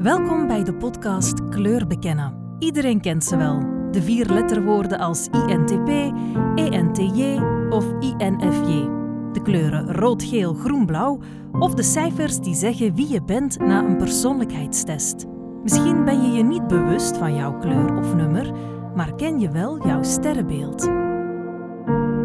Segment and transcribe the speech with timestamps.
[0.00, 2.56] Welkom bij de podcast Kleur bekennen.
[2.58, 3.58] Iedereen kent ze wel.
[3.90, 5.88] De vier letterwoorden als INTP,
[6.54, 8.88] ENTJ of INFJ.
[9.32, 11.20] De kleuren rood, geel, groen, blauw
[11.52, 15.26] of de cijfers die zeggen wie je bent na een persoonlijkheidstest.
[15.62, 18.52] Misschien ben je je niet bewust van jouw kleur of nummer,
[18.94, 20.99] maar ken je wel jouw sterrenbeeld.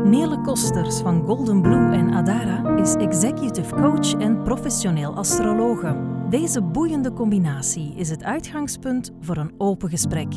[0.05, 5.97] Nele Kosters van Golden Blue en Adara is executive coach en professioneel astrologe.
[6.29, 10.27] Deze boeiende combinatie is het uitgangspunt voor een open gesprek.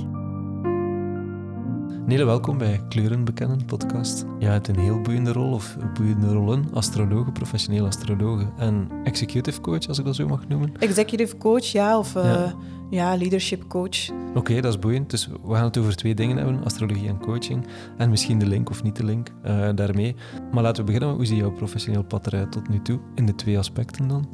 [2.06, 4.24] Nele, welkom bij Kleuren Bekennen podcast.
[4.38, 9.88] Je hebt een heel boeiende rol, of boeiende rollen, astrologe, professioneel astrologe en executive coach,
[9.88, 10.72] als ik dat zo mag noemen.
[10.78, 12.54] Executive coach, ja, of ja.
[12.90, 14.08] Ja leadership coach.
[14.34, 15.10] Oké, dat is boeiend.
[15.10, 17.66] Dus we gaan het over twee dingen hebben, astrologie en coaching.
[17.96, 20.16] En misschien de link of niet de link uh, daarmee.
[20.52, 21.16] Maar laten we beginnen.
[21.16, 24.28] Hoe ziet jouw professioneel pad eruit tot nu toe, in de twee aspecten dan?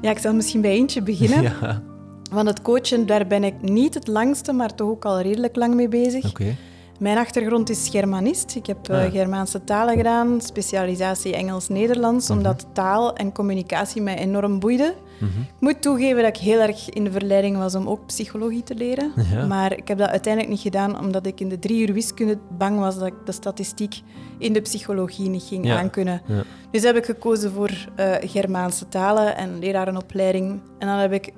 [0.00, 1.42] Ja, ik zal misschien bij eentje beginnen.
[1.60, 1.82] ja.
[2.30, 5.74] Want het coachen, daar ben ik niet het langste, maar toch ook al redelijk lang
[5.74, 6.28] mee bezig.
[6.28, 6.56] Oké.
[6.98, 8.54] Mijn achtergrond is Germanist.
[8.54, 14.94] Ik heb uh, Germaanse talen gedaan, specialisatie Engels-Nederlands, omdat taal en communicatie mij enorm boeide.
[15.18, 15.40] Mhm.
[15.40, 18.74] Ik moet toegeven dat ik heel erg in de verleiding was om ook psychologie te
[18.74, 19.12] leren.
[19.32, 19.46] Ja.
[19.46, 22.78] Maar ik heb dat uiteindelijk niet gedaan, omdat ik in de drie uur wiskunde bang
[22.78, 24.00] was dat ik de statistiek
[24.38, 25.78] in de psychologie niet ging Ja.
[25.78, 26.22] aankunnen.
[26.70, 30.60] Dus heb ik gekozen voor eh, Germaanse talen en lerarenopleiding.
[30.78, 31.32] En dan heb ik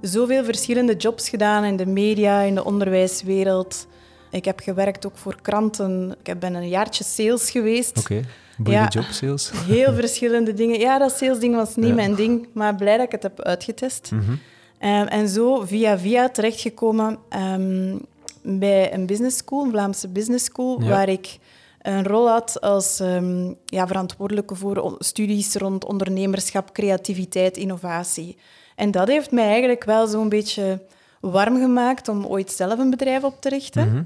[0.00, 3.86] zoveel verschillende jobs gedaan in de media, in de onderwijswereld.
[4.32, 6.16] Ik heb gewerkt ook voor kranten.
[6.22, 7.98] Ik ben een jaartje sales geweest.
[7.98, 8.20] Oké.
[8.64, 8.88] Ja.
[8.88, 9.50] job, sales.
[9.66, 10.78] Heel verschillende dingen.
[10.80, 11.94] Ja, dat salesding was niet Ja.
[11.94, 14.10] mijn ding, maar blij dat ik het heb uitgetest.
[14.12, 14.32] Mhm.
[14.78, 17.96] Ehm, en zo via via terechtgekomen ehm,
[18.42, 20.88] bij een business school, een Vlaamse business school, Ja.
[20.88, 21.38] waar ik
[21.82, 28.36] een rol had als ehm, ja, verantwoordelijke voor studies rond ondernemerschap, creativiteit, innovatie.
[28.76, 30.82] En dat heeft mij eigenlijk wel zo'n beetje
[31.20, 33.88] warm gemaakt om ooit zelf een bedrijf op te richten.
[33.88, 34.02] Mhm.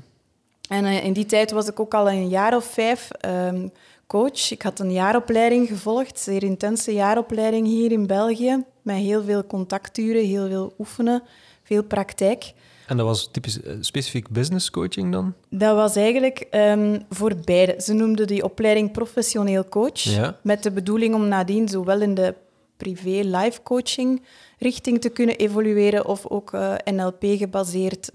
[0.69, 3.69] En eh, in die tijd was ik ook al een jaar of vijf ehm,
[4.07, 4.51] coach.
[4.51, 9.47] Ik had een jaaropleiding gevolgd, een zeer intense jaaropleiding hier in België, met heel veel
[9.47, 11.23] contacturen, heel veel oefenen,
[11.63, 12.53] veel praktijk.
[12.87, 15.35] En dat was typisch eh, specifiek business coaching dan?
[15.51, 17.75] Dat was eigenlijk ehm, voor beide.
[17.79, 20.37] Ze noemden die opleiding professioneel coach, Ja.
[20.43, 22.35] met de bedoeling om nadien zowel in de
[22.77, 24.23] privé-life coaching
[24.59, 28.11] richting te kunnen evolueren of ook eh, NLP-gebaseerd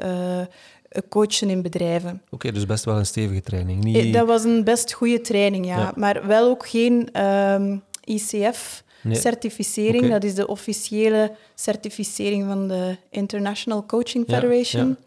[1.09, 2.22] coachen in bedrijven.
[2.29, 3.85] Oké, dus best wel een stevige training.
[3.85, 4.13] Eh, Niet...
[4.13, 5.78] Dat was een best goede training, ja.
[5.78, 5.94] Ja.
[5.96, 10.09] Maar wel ook geen ehm, ICF-certificering.
[10.09, 14.97] Dat is de officiële certificering van de International Coaching Ja, Federation.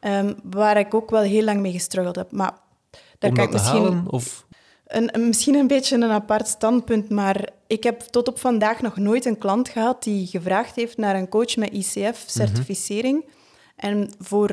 [0.00, 2.32] Ehm, waar ik ook wel heel lang mee gestruggeld heb.
[2.32, 2.52] Maar
[3.18, 4.04] daar om kan ik misschien halen?
[4.10, 4.46] Of...
[4.86, 8.96] een, een- misschien een beetje een apart standpunt, maar ik heb tot op vandaag nog
[8.96, 13.24] nooit een klant gehad die gevraagd heeft naar een coach met ICF-certificering.
[13.76, 14.50] En voor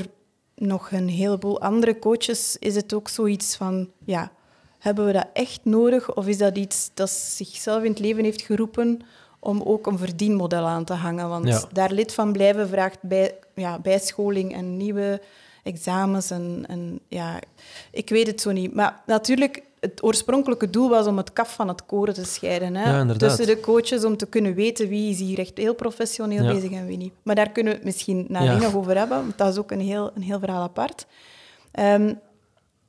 [0.65, 4.31] nog een heleboel andere coaches is het ook zoiets van, ja,
[4.79, 6.15] hebben we dat echt nodig?
[6.15, 8.99] Of is dat iets dat zichzelf in het leven heeft geroepen
[9.39, 11.29] om ook een verdienmodel aan te hangen?
[11.29, 11.63] Want Ja.
[11.71, 15.21] daar lid van blijven vraagt bij, ja, bijscholing en nieuwe
[15.63, 16.31] examens.
[16.31, 17.39] En, en ja,
[17.91, 18.73] ik weet het zo niet.
[18.73, 22.75] Maar natuurlijk, het oorspronkelijke doel was om het kaf van het koren te scheiden.
[22.75, 22.97] Hè?
[22.97, 23.13] Ja.
[23.13, 26.53] Tussen de coaches, om te kunnen weten wie is hier echt heel professioneel Ja.
[26.53, 27.13] bezig en wie niet.
[27.23, 29.79] Maar daar kunnen we het misschien nadien nog over hebben, want dat is ook een
[29.81, 31.05] heel, een heel verhaal apart.
[31.71, 32.13] Ehm,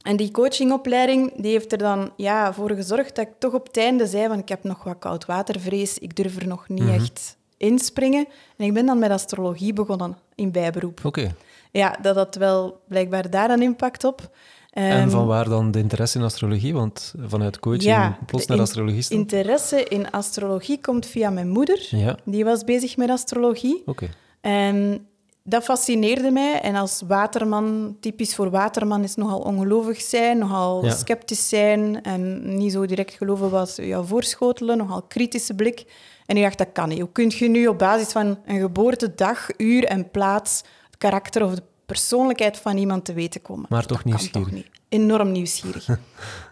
[0.03, 3.77] en die coachingopleiding die heeft er dan ja, voor gezorgd dat ik toch op het
[3.77, 6.93] einde zei van ik heb nog wat koudwatervrees, ik durf er nog niet Mhm.
[6.94, 8.27] echt inspringen.
[8.56, 11.00] En ik ben dan met astrologie begonnen in bijberoep.
[11.04, 11.34] Oké.
[11.71, 14.31] Ja, dat had wel blijkbaar daar een impact op.
[14.75, 16.75] En Ehm, van waar dan de interesse in astrologie?
[16.75, 19.19] Want vanuit coaching Ja, plots naar astrologie staan?
[19.19, 21.87] interesse in astrologie komt via mijn moeder.
[21.91, 23.83] Ja, Die was bezig met astrologie.
[23.87, 24.09] oké.
[24.41, 25.07] En
[25.43, 26.61] dat fascineerde mij.
[26.61, 30.91] En als waterman, typisch voor waterman, is nogal ongelovig zijn, nogal Ja.
[30.91, 35.84] sceptisch zijn en niet zo direct geloven wat jou voorschotelen, nogal kritische blik.
[36.27, 37.01] En ik dacht, dat kan niet.
[37.01, 41.54] Hoe kun je nu op basis van een geboortedag, uur en plaats het karakter of
[41.54, 43.66] de persoonlijkheid van iemand te weten komen?
[43.69, 44.42] Maar toch nieuwsgierig.
[44.42, 44.66] toch niet.
[44.89, 45.89] Enorm nieuwsgierig.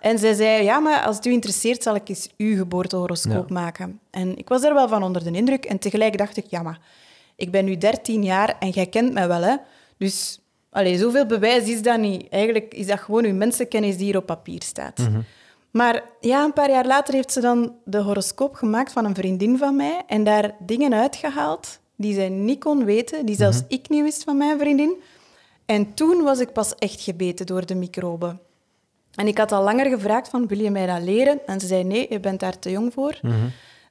[0.00, 3.54] en zij zei, ja, maar als het u interesseert, zal ik eens uw geboortehoroscoop Ja.
[3.54, 4.00] maken.
[4.10, 5.64] En ik was er wel van onder de indruk.
[5.64, 6.80] En tegelijk dacht ik, ja, maar
[7.36, 9.56] ik ben nu 13 jaar en jij kent mij wel, hè.
[9.98, 10.40] Dus,
[10.70, 12.28] allee, zoveel bewijs is dat niet.
[12.28, 14.98] Eigenlijk is dat gewoon uw mensenkennis die hier op papier staat.
[14.98, 15.20] Mhm.
[15.70, 19.58] Maar ja, een paar jaar later heeft ze dan de horoscoop gemaakt van een vriendin
[19.58, 24.02] van mij en daar dingen uitgehaald die zij niet kon weten, die zelfs ik niet
[24.02, 24.94] wist van mijn vriendin.
[25.66, 28.40] En toen was ik pas echt gebeten door de microben.
[29.14, 31.46] En ik had al langer gevraagd van, wil je mij dat leren?
[31.46, 33.20] En ze zei, nee, je bent daar te jong voor.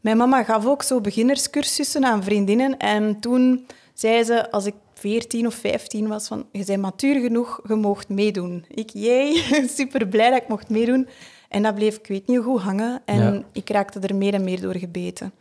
[0.02, 2.78] Mijn mama gaf ook zo beginnerscursussen aan vriendinnen.
[2.78, 7.62] En toen zei ze, als ik 14 of 15 was, van, je bent matuur genoeg,
[7.68, 8.66] je mocht meedoen.
[8.68, 9.44] Ik, jij,
[9.78, 11.08] super blij dat ik mocht meedoen.
[11.50, 13.02] En dat bleef, ik weet niet hoe hangen.
[13.06, 15.34] En ik raakte er meer en meer door gebeten.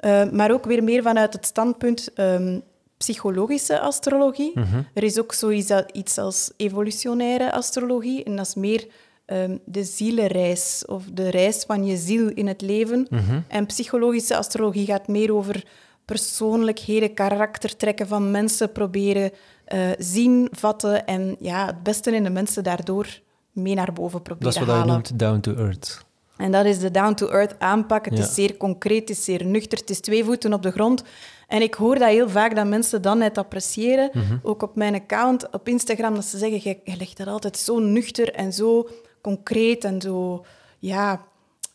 [0.00, 2.62] Uh, maar ook weer meer vanuit het standpunt um,
[2.96, 4.52] psychologische astrologie.
[4.54, 4.82] Mhm.
[4.94, 8.24] Er is ook zoiets iets als evolutionaire astrologie.
[8.24, 8.86] En dat is meer
[9.26, 13.06] um, de zielenreis of de reis van je ziel in het leven.
[13.10, 13.40] Mhm.
[13.48, 15.64] En psychologische astrologie gaat meer over
[16.04, 19.30] persoonlijkheden, karaktertrekken van mensen proberen
[19.74, 23.20] uh, zien, vatten en ja, het beste in de mensen daardoor
[23.52, 24.86] mee naar boven proberen Dat is wat halen.
[24.86, 26.04] je noemt down to earth.
[26.36, 28.04] En dat is de down-to-earth aanpak.
[28.04, 28.24] Het Ja.
[28.24, 31.02] is zeer concreet, het is zeer nuchter, het is twee voeten op de grond.
[31.48, 34.10] En ik hoor dat heel vaak, dat mensen dat net appreciëren.
[34.12, 34.36] Mhm.
[34.42, 37.78] Ook op mijn account op Instagram, dat ze zeggen, je, je legt dat altijd zo
[37.78, 38.88] nuchter en zo
[39.20, 40.44] concreet en zo,
[40.78, 41.20] ja,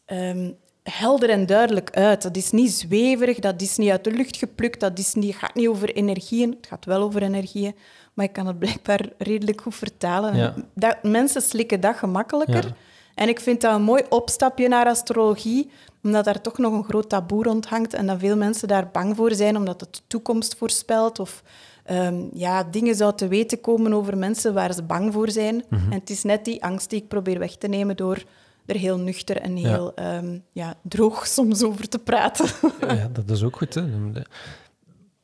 [0.05, 0.51] ehm,
[0.83, 2.21] helder en duidelijk uit.
[2.21, 5.55] Dat is niet zweverig, dat is niet uit de lucht geplukt, dat is niet, gaat
[5.55, 6.49] niet over energieën.
[6.49, 7.75] Het gaat wel over energieën,
[8.13, 10.35] maar ik kan het blijkbaar redelijk goed vertalen.
[10.35, 10.53] Ja.
[10.73, 12.65] Dat, mensen slikken dat gemakkelijker.
[12.65, 12.75] Ja.
[13.19, 15.69] En ik vind dat een mooi opstapje naar astrologie,
[16.03, 19.15] omdat daar toch nog een groot taboe rond hangt en dat veel mensen daar bang
[19.15, 21.43] voor zijn, omdat het de toekomst voorspelt of
[21.83, 25.63] ehm, ja, dingen zou te weten komen over mensen waar ze bang voor zijn.
[25.69, 25.91] Mhm.
[25.91, 28.23] En het is net die angst die ik probeer weg te nemen door
[28.65, 32.45] er heel nuchter en heel ehm, ja, droog soms over te praten.
[32.81, 33.73] Ja, ja, dat is ook goed.
[33.73, 33.81] Hè.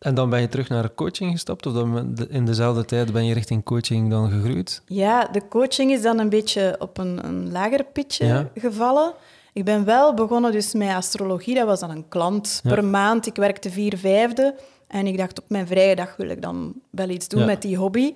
[0.05, 1.65] En dan ben je terug naar coaching gestapt?
[1.65, 4.81] Of dan in dezelfde tijd ben je richting coaching dan gegroeid?
[4.85, 8.49] Ja, de coaching is dan een beetje op een, een lager pitje Ja.
[8.55, 9.13] gevallen.
[9.53, 11.55] Ik ben wel begonnen dus met astrologie.
[11.55, 12.73] Dat was dan een klant Ja.
[12.73, 13.25] per maand.
[13.27, 14.55] Ik werkte vier vijfde.
[14.87, 17.45] En ik dacht, op mijn vrije dag wil ik dan wel iets doen Ja.
[17.45, 18.13] met die hobby.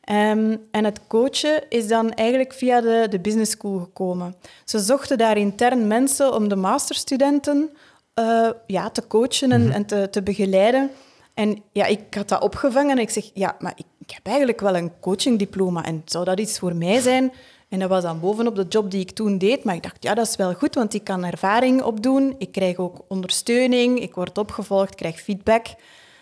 [0.00, 4.34] Ehm, en het coachen is dan eigenlijk via de, de business school gekomen.
[4.64, 7.70] Ze zochten daar intern mensen om de masterstudenten
[8.14, 10.90] eh, ja, te coachen en, en te, te begeleiden.
[11.34, 14.60] En ja, ik had dat opgevangen en ik zeg, ja, maar ik, ik heb eigenlijk
[14.60, 17.32] wel een coachingdiploma en zou dat iets voor mij zijn?
[17.72, 19.64] En dat was dan bovenop de job die ik toen deed.
[19.64, 22.34] Maar ik dacht, ja, dat is wel goed, want ik kan ervaring opdoen.
[22.38, 25.66] Ik krijg ook ondersteuning, ik word opgevolgd, krijg feedback.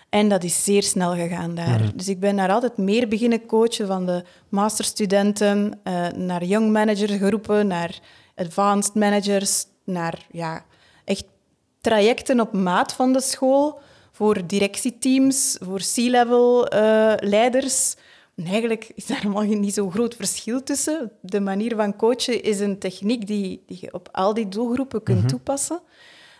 [0.09, 1.91] En dat is zeer snel gegaan daar.
[1.95, 7.13] Dus ik ben daar altijd meer beginnen coachen van de masterstudenten eh, naar young managers
[7.13, 7.99] geroepen, naar
[8.35, 10.65] advanced managers, naar ja,
[11.05, 11.25] echt
[11.81, 13.81] trajecten op maat van de school
[14.21, 17.31] voor directieteams, voor C-level eh,
[18.45, 21.13] eigenlijk is daar helemaal niet zo'n groot verschil tussen.
[21.21, 25.29] De manier van coachen is een techniek die, die je op al die doelgroepen kunt
[25.29, 25.81] toepassen.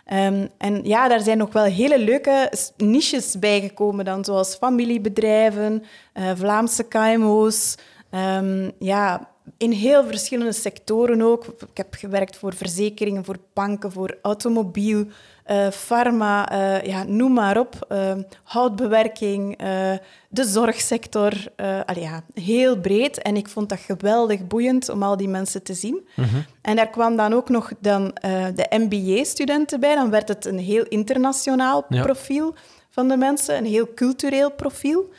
[0.05, 6.31] Ehm, en ja, daar zijn nog wel hele leuke niches bijgekomen dan, zoals familiebedrijven, eh,
[6.35, 7.77] Vlaamse KMO's.
[8.09, 11.45] Ehm, ja, in heel verschillende sectoren ook.
[11.45, 15.05] Ik heb gewerkt voor verzekeringen, voor banken, voor automobiel,
[15.43, 17.85] eh pharma, eh, ja, noem maar op.
[17.89, 19.93] Ehm, houtbewerking, eh,
[20.29, 21.33] de zorgsector.
[21.55, 23.21] eh, allee, ja, heel breed.
[23.21, 26.07] En ik vond dat geweldig boeiend om al die mensen te zien.
[26.61, 29.95] En daar kwam dan ook nog dan, eh, de MBA-studenten bij.
[29.95, 32.01] Dan werd het een heel internationaal Ja.
[32.03, 32.53] profiel
[32.89, 35.09] van de mensen, een heel cultureel profiel.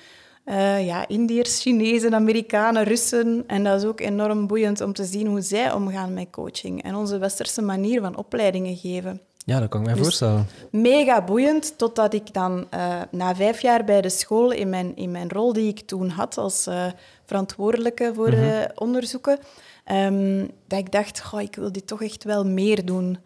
[0.45, 3.45] Eh, ja, Indiërs, Chinezen, Amerikanen, Russen.
[3.47, 6.95] En dat is ook enorm boeiend om te zien hoe zij omgaan met coaching en
[6.95, 9.21] onze westerse manier van opleidingen geven.
[9.45, 10.47] Ja, dat kan ik mij Dus- voorstellen.
[10.71, 15.11] Mega boeiend, totdat ik dan eh, na vijf jaar bij de school in mijn, in
[15.11, 16.85] mijn rol die ik toen had als eh,
[17.25, 19.39] verantwoordelijke voor eh, onderzoeken,
[19.85, 23.19] ehm, dat ik dacht, goh, ik wil dit toch echt wel meer doen.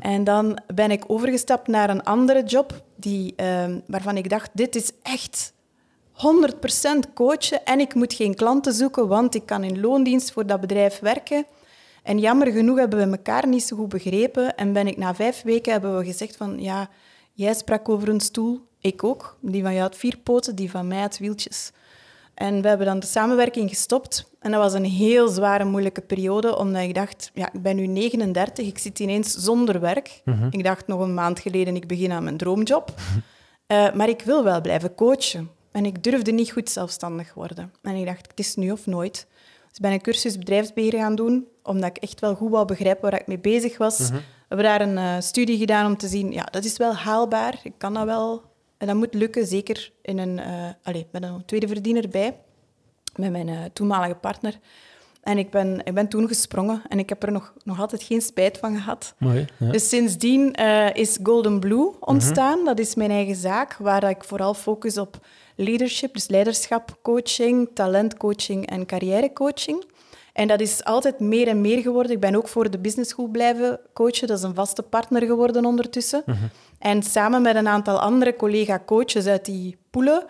[0.00, 4.76] En dan ben ik overgestapt naar een andere job die, ehm, waarvan ik dacht, dit
[4.76, 5.52] is echt
[6.20, 10.60] 100% coachen en ik moet geen klanten zoeken, want ik kan in loondienst voor dat
[10.60, 11.46] bedrijf werken.
[12.02, 15.42] En jammer genoeg hebben we elkaar niet zo goed begrepen en ben ik na vijf
[15.42, 16.88] weken hebben we gezegd van ja,
[17.32, 19.36] jij sprak over een stoel, ik ook.
[19.40, 21.72] Die van jou had vier poten, die van mij had wieltjes.
[22.34, 24.30] En we hebben dan de samenwerking gestopt.
[24.38, 27.86] En dat was een heel zware, moeilijke periode, omdat ik dacht, ja, ik ben nu
[27.86, 30.22] 39, ik zit ineens zonder werk.
[30.50, 32.94] Ik dacht nog een maand geleden, ik begin aan mijn droomjob.
[33.66, 35.50] Eh, maar ik wil wel blijven coachen.
[35.72, 37.72] En ik durfde niet goed zelfstandig worden.
[37.82, 39.26] En ik dacht, het is nu of nooit.
[39.70, 43.10] Dus ik ben een cursus bedrijfsbeheer gaan doen, omdat ik echt wel goed wou begrijpen
[43.10, 44.10] waar ik mee bezig was.
[44.10, 47.60] We hebben daar een eh, studie gedaan om te zien, ja, dat is wel haalbaar.
[47.62, 48.42] Ik kan dat wel.
[48.78, 52.36] En dat moet lukken, zeker in een, eh allez, met een tweede verdiener bij,
[53.16, 54.58] met mijn eh, toenmalige partner.
[55.20, 58.20] En ik ben, ik ben toen gesprongen en ik heb er nog, nog altijd geen
[58.20, 59.14] spijt van gehad.
[59.18, 59.46] Mooi.
[59.58, 59.70] Ja.
[59.70, 60.52] Dus sindsdien
[60.92, 62.64] is Golden Blue ontstaan.
[62.64, 65.26] Dat is mijn eigen zaak, waar ik vooral focus op
[65.60, 69.84] leadership, dus leiderschap, coaching, talentcoaching en carrièrecoaching.
[70.32, 72.12] En dat is altijd meer en meer geworden.
[72.12, 74.28] Ik ben ook voor de business school blijven coachen.
[74.28, 76.24] Dat is een vaste partner geworden ondertussen.
[76.78, 80.26] En samen met een aantal andere collega-coaches uit die poelen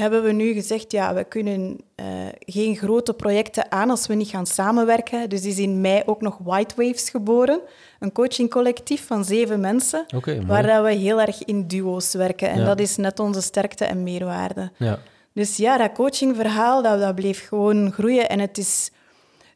[0.00, 2.06] hebben we nu gezegd, ja, we kunnen uh,
[2.38, 5.28] geen grote projecten aan als we niet gaan samenwerken.
[5.28, 7.60] Dus is in mei ook nog White Waves geboren,
[7.98, 12.48] een coachingcollectief van zeven mensen, okay, waar we heel erg in duo's werken.
[12.48, 14.70] En dat is net onze sterkte en meerwaarde.
[14.78, 14.98] Ja.
[15.32, 18.28] Dus ja, dat coachingverhaal, dat, dat bleef gewoon groeien.
[18.28, 18.90] En het is...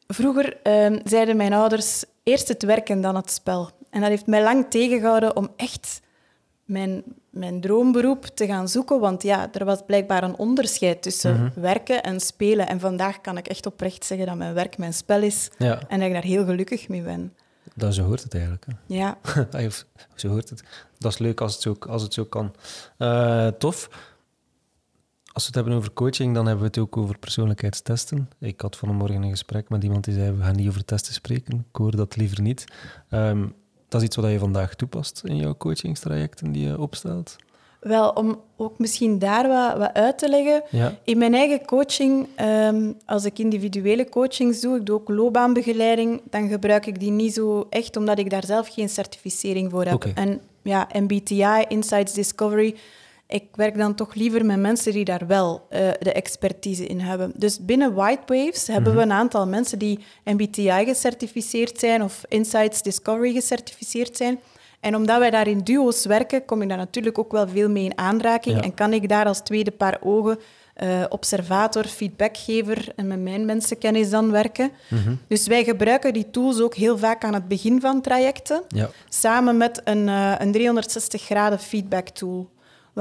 [0.06, 3.70] Vroeger uh, zeiden mijn ouders, eerst het werken, dan het spel.
[3.90, 6.00] En dat heeft mij lang tegengehouden om echt
[6.64, 9.00] mijn, mijn droomberoep te gaan zoeken.
[9.00, 11.60] Want ja, er was blijkbaar een onderscheid tussen Mhm.
[11.60, 12.68] werken en spelen.
[12.68, 15.50] En vandaag kan ik echt oprecht zeggen dat mijn werk mijn spel is.
[15.58, 17.34] Ja, En dat ik daar heel gelukkig mee ben.
[17.74, 18.64] dat zo hoort het eigenlijk.
[18.66, 18.72] hè.
[18.86, 19.18] Ja,
[20.14, 20.62] zo hoort het.
[20.98, 22.54] Dat is leuk als het zo, als het zo kan.
[22.96, 23.88] Eh, tof.
[25.32, 28.28] Als we het hebben over coaching, dan hebben we het ook over persoonlijkheidstesten.
[28.38, 31.58] Ik had vanmorgen een gesprek met iemand die zei, we gaan niet over testen spreken.
[31.58, 32.64] Ik hoor dat liever niet.
[33.08, 33.46] Ehm,
[33.88, 37.36] dat is iets wat je vandaag toepast in jouw coachingstrajecten die je opstelt.
[37.80, 40.62] wel om ook misschien daar wat, wat uit te leggen.
[40.70, 46.20] Ja, In mijn eigen coaching, ehm, als ik individuele coachings doe, ik doe ook loopbaanbegeleiding,
[46.30, 50.04] dan gebruik ik die niet zo echt, omdat ik daar zelf geen certificering voor heb.
[50.14, 52.74] En ja, MBTI, Insights Discovery,
[53.28, 57.32] ik werk dan toch liever met mensen die daar wel eh, de expertise in hebben.
[57.36, 62.82] Dus binnen White Waves hebben we een aantal mensen die MBTI gecertificeerd zijn of Insights
[62.82, 64.40] Discovery gecertificeerd zijn.
[64.80, 67.84] En omdat wij daar in duo's werken, kom ik daar natuurlijk ook wel veel mee
[67.84, 68.56] in aanraking.
[68.56, 68.62] Ja.
[68.62, 70.38] En kan ik daar als tweede paar ogen,
[70.74, 74.70] eh, observator, feedbackgever en met mijn mensenkennis dan werken.
[74.88, 75.14] Mhm.
[75.26, 78.90] Dus wij gebruiken die tools ook heel vaak aan het begin van trajecten, ja.
[79.08, 82.48] samen met een, eh, een 360 graden feedback tool.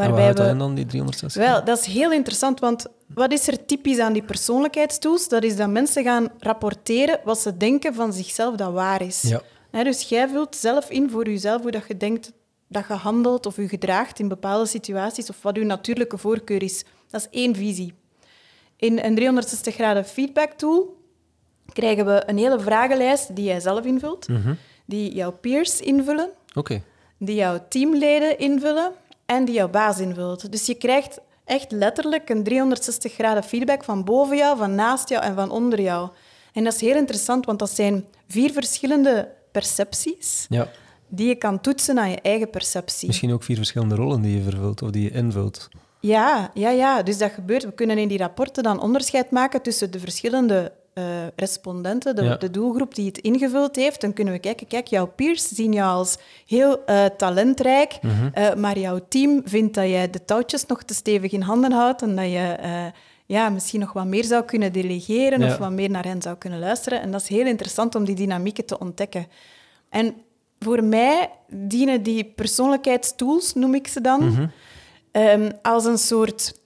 [0.04, 1.44] En wat Waarbij dat we dan, die 360?
[1.46, 5.28] wel, dat is heel interessant, want wat is er typisch aan die persoonlijkheidstools?
[5.28, 9.22] Dat is dat mensen gaan rapporteren wat ze denken van zichzelf dat waar is.
[9.22, 9.42] Ja.
[9.84, 12.32] Dus jij vult zelf in voor jezelf hoe dat je denkt
[12.68, 16.84] dat je handelt of je gedraagt in bepaalde situaties of wat je natuurlijke voorkeur is.
[17.10, 17.94] Dat is één visie.
[18.76, 20.96] In een 360 graden feedback tool
[21.74, 24.54] krijgen we een hele vragenlijst die jij zelf invult, Mhm.
[24.86, 26.82] die jouw peers invullen, Oké.
[27.18, 28.92] die jouw teamleden invullen
[29.28, 30.52] en die jouw baas invult.
[30.52, 35.24] Dus je krijgt echt letterlijk een 360 graden feedback van boven jou, van naast jou
[35.24, 36.10] en van onder jou.
[36.54, 40.68] En dat is heel interessant, want dat zijn vier verschillende percepties Ja.
[41.08, 43.08] die je kan toetsen aan je eigen perceptie.
[43.08, 45.70] Misschien ook vier verschillende rollen die je vervult of die je invult.
[46.00, 47.04] Ja, ja, ja.
[47.04, 47.64] Dus dat gebeurt.
[47.64, 51.04] We kunnen in die rapporten dan onderscheid maken tussen de verschillende eh,
[51.36, 52.36] respondenten, de, Ja.
[52.36, 54.02] de doelgroep die het ingevuld heeft.
[54.02, 58.28] Dan kunnen we kijken, kijk, jouw peers zien jou als heel eh, talentrijk, Mhm.
[58.34, 62.02] eh, maar jouw team vindt dat jij de touwtjes nog te stevig in handen houdt
[62.02, 62.56] en dat je
[63.26, 65.46] ja, misschien nog wat meer zou kunnen delegeren Ja.
[65.48, 67.02] of wat meer naar hen zou kunnen luisteren.
[67.02, 69.28] En dat is heel interessant om die dynamieken te ontdekken.
[69.90, 70.16] En
[70.60, 74.48] voor mij dienen die persoonlijkheidstools, noem ik ze dan, Mhm.
[75.12, 76.60] Ehm, als een soort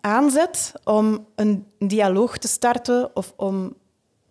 [0.00, 3.74] aanzet om een dialoog te starten of om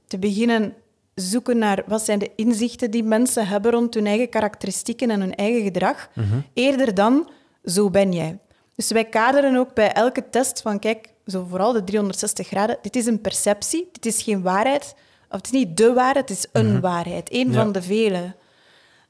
[0.08, 0.74] te beginnen
[1.16, 5.36] zoeken naar wat zijn de inzichten die mensen hebben rond hun eigen karakteristieken en hun
[5.36, 6.40] eigen gedrag, Mhm.
[6.54, 7.30] eerder dan
[7.66, 8.40] zo ben jij.
[8.76, 12.96] Dus wij kaderen ook bij elke test van kijk, zo vooral de 360 graden, dit
[12.96, 14.96] is een perceptie, dit is geen waarheid,
[15.30, 17.62] of het is niet de waarheid, het is een waarheid, één Ja.
[17.62, 18.36] van de vele.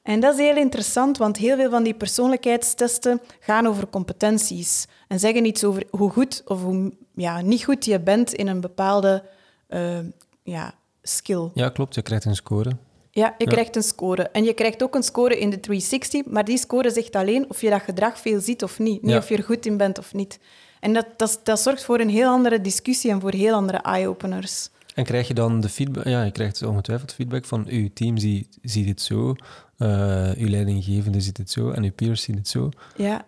[0.02, 5.20] En dat is heel interessant, want heel veel van die persoonlijkheidstesten gaan over competenties en
[5.20, 9.24] zeggen iets over hoe goed of hoe ja, niet goed je bent in een bepaalde
[9.68, 10.00] eh,
[10.44, 10.74] ja,
[11.08, 11.50] skill.
[11.54, 11.96] Ja, klopt.
[11.96, 12.70] Je krijgt een score.
[13.12, 13.52] Ja, je Ja.
[13.52, 14.24] krijgt een score.
[14.24, 17.62] En je krijgt ook een score in de 360, maar die score zegt alleen of
[17.62, 19.02] je dat gedrag veel ziet of niet.
[19.02, 19.18] Niet Ja.
[19.18, 20.40] of je er goed in bent of niet.
[20.80, 24.70] En dat, dat, dat zorgt voor een heel andere discussie en voor heel andere eye-openers.
[24.96, 26.04] En krijg je dan de feedback?
[26.06, 29.36] Ja, je krijgt ongetwijfeld feedback van uw team ziet, ziet dit zo,
[29.78, 32.70] eh uw leidinggevende ziet het zo en uw peers zien het zo.
[32.96, 33.26] Ja,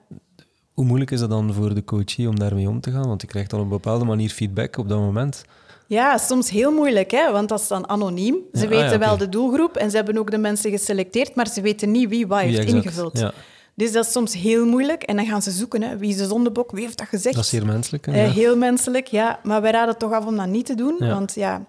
[0.74, 3.08] Hoe moeilijk is dat dan voor de coachie om daarmee om te gaan?
[3.08, 5.46] Want je krijgt dan op een bepaalde manier feedback op dat moment.
[5.90, 7.32] Ja, soms heel moeilijk, hè?
[7.32, 8.36] want dat is dan anoniem.
[8.54, 11.36] Ze Ja, ah, weten ja, wel de doelgroep en ze hebben ook de mensen geselecteerd,
[11.36, 12.76] maar ze weten niet wie wat heeft exact.
[12.86, 13.18] ingevuld.
[13.20, 13.34] Ja,
[13.76, 15.04] Dus dat is soms heel moeilijk.
[15.04, 15.98] En dan gaan ze zoeken, hè?
[15.98, 17.36] wie is de zondebok, wie heeft dat gezegd?
[17.36, 18.06] dat is zeer menselijk.
[18.06, 18.12] hè?
[18.12, 19.40] Eh, heel menselijk, ja.
[19.44, 20.96] Maar wij raden toch af om dat niet te doen.
[21.00, 21.66] Want ja,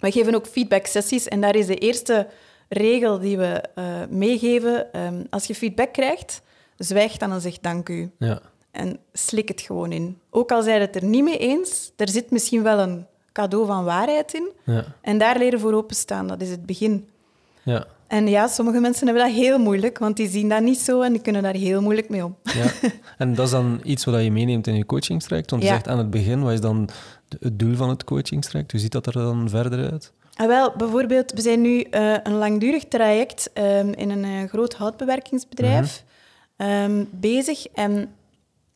[0.00, 1.28] wij geven ook feedback-sessies.
[1.28, 2.26] En daar is de eerste
[2.68, 4.92] regel die we eh, meegeven.
[4.92, 6.42] ehm, als je feedback krijgt,
[6.76, 8.10] zwijg dan en zeg dank u.
[8.18, 8.40] Ja.
[8.70, 10.18] En slik het gewoon in.
[10.30, 13.06] Ook al zijn het er niet mee eens, er zit misschien wel een
[13.36, 14.48] cadeau van waarheid in.
[14.64, 14.84] Ja.
[15.00, 17.08] En daar leren voor openstaan, dat is het begin.
[17.62, 17.86] Ja.
[18.06, 21.12] En ja, sommige mensen hebben dat heel moeilijk, want die zien dat niet zo en
[21.12, 22.36] die kunnen daar heel moeilijk mee om.
[22.42, 22.70] Ja.
[23.18, 25.50] En dat is dan iets wat je meeneemt in je coachingstraject?
[25.50, 25.74] Want je Ja.
[25.74, 26.88] zegt aan het begin, wat is dan
[27.40, 28.70] het doel van het coachingstraject?
[28.72, 30.12] Hoe ziet dat er dan verder uit?
[30.34, 34.74] Ah, wel, bijvoorbeeld, we zijn nu eh, een langdurig traject ehm, in een eh, groot
[34.74, 36.04] houtbewerkingsbedrijf
[36.56, 37.66] ehm, bezig.
[37.66, 38.08] En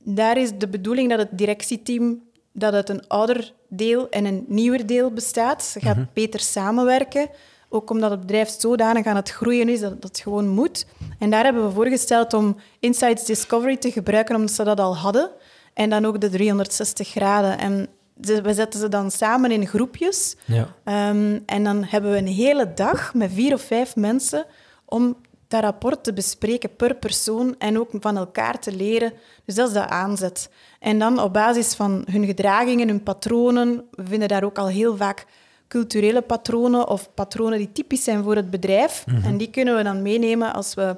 [0.05, 2.21] daar is de bedoeling dat het directieteam
[2.53, 5.63] dat uit een ouder deel en een nieuwer deel bestaat.
[5.63, 7.29] Ze gaat beter samenwerken.
[7.69, 10.87] Ook omdat het bedrijf zodanig aan het groeien is dat het gewoon moet.
[11.19, 15.31] En daar hebben we voorgesteld om Insights Discovery te gebruiken, omdat ze dat al hadden.
[15.75, 17.59] En dan ook de 360 graden.
[17.59, 20.37] En we zetten ze dan samen in groepjes.
[20.45, 20.75] Ja.
[20.85, 24.45] Ehm, en dan hebben we een hele dag met vier of vijf mensen
[24.85, 25.17] om
[25.51, 29.13] dat rapport te bespreken per persoon en ook van elkaar te leren.
[29.45, 30.51] Dus dat is de aanzet.
[30.79, 34.97] En dan op basis van hun gedragingen, hun patronen, we vinden daar ook al heel
[34.97, 35.27] vaak
[35.69, 39.05] culturele patronen of patronen die typisch zijn voor het bedrijf.
[39.25, 40.97] En die kunnen we dan meenemen als we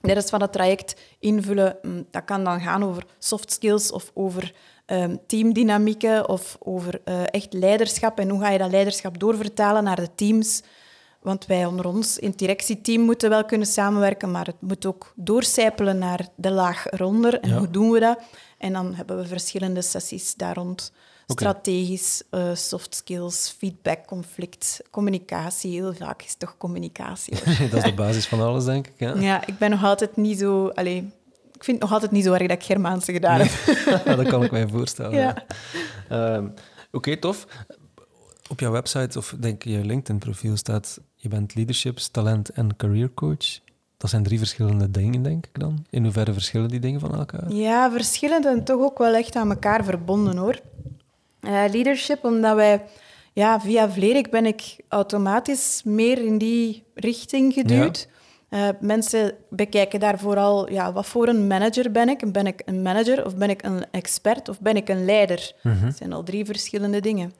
[0.00, 1.76] de rest van het traject invullen.
[1.82, 4.54] Mm, Dat kan dan gaan over soft skills of over
[4.86, 8.18] ehm, teamdynamieken of over eh, echt leiderschap.
[8.18, 10.62] En hoe ga je dat leiderschap doorvertalen naar de teams?
[11.22, 15.12] Want wij onder ons in het directieteam moeten wel kunnen samenwerken, maar het moet ook
[15.16, 17.40] doorcijpelen naar de laag eronder.
[17.40, 17.58] En Ja.
[17.58, 18.18] hoe doen we dat?
[18.58, 20.92] En dan hebben we verschillende sessies daar rond.
[21.26, 25.70] Strategisch, eh, soft skills, feedback, conflict, communicatie.
[25.72, 27.34] Heel vaak is toch communicatie.
[27.70, 28.92] dat is de basis van alles, denk ik.
[28.96, 29.14] Ja.
[29.14, 30.68] Ja, ik ben nog altijd niet zo...
[30.68, 30.96] Allee,
[31.52, 33.50] ik vind het nog altijd niet zo erg dat ik Germaanse gedaan heb.
[34.16, 35.12] dat kan ik mij voorstellen.
[35.18, 35.44] Ja.
[36.08, 36.34] ja.
[36.34, 36.48] Ehm,
[36.92, 37.46] Oké, tof.
[38.50, 41.00] Op jouw website of denk je LinkedIn-profiel staat...
[41.28, 43.60] Je bent leaderships, talent en career coach.
[43.96, 45.86] Dat zijn drie verschillende dingen, denk ik dan.
[45.90, 47.52] In hoeverre verschillen die dingen van elkaar?
[47.52, 50.60] Ja, verschillend en toch ook wel echt aan elkaar verbonden, hoor.
[51.40, 52.84] Eh, leadership, omdat wij...
[53.32, 58.08] Ja, via Vlerik ben ik automatisch meer in die richting geduwd.
[58.48, 62.32] Eh, mensen bekijken daar vooral, ja, wat voor een manager ben ik?
[62.32, 65.52] Ben ik een manager of ben ik een expert of ben ik een leider?
[65.62, 67.32] Dat zijn al drie verschillende dingen.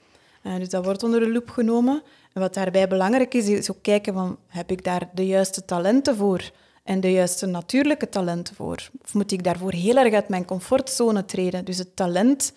[0.43, 2.03] Eh, dus dat wordt onder de loep genomen.
[2.39, 6.17] En wat daarbij belangrijk is, is ook kijken van, heb ik daar de juiste talenten
[6.17, 6.51] voor?
[6.83, 8.91] En de juiste natuurlijke talenten voor?
[9.05, 11.65] Of moet ik daarvoor heel erg uit mijn comfortzone treden?
[11.65, 12.53] Dus het talent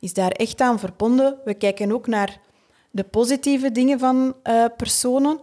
[0.00, 1.36] is daar echt aan verbonden.
[1.44, 2.40] We kijken ook naar
[2.90, 5.40] de positieve dingen van eh, personen,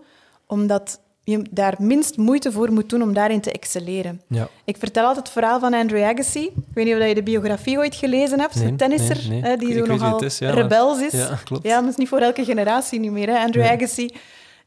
[0.47, 0.99] omdat
[1.31, 4.21] je daar minst moeite voor moet doen om daarin te excelleren.
[4.27, 4.47] Ja.
[4.65, 6.43] Ik vertel altijd het verhaal van Andrew Agassi.
[6.43, 8.55] Ik weet niet of je de biografie ooit gelezen hebt.
[8.55, 9.49] Nee, een tennisser nee, nee.
[9.51, 11.11] hè, die Ik zo nogal is, ja, rebels is.
[11.11, 11.63] Ja, klopt.
[11.67, 13.27] Ja, dat is niet voor elke generatie niet meer.
[13.27, 13.37] Hè.
[13.37, 13.65] Andrew.
[13.65, 14.15] Agassi,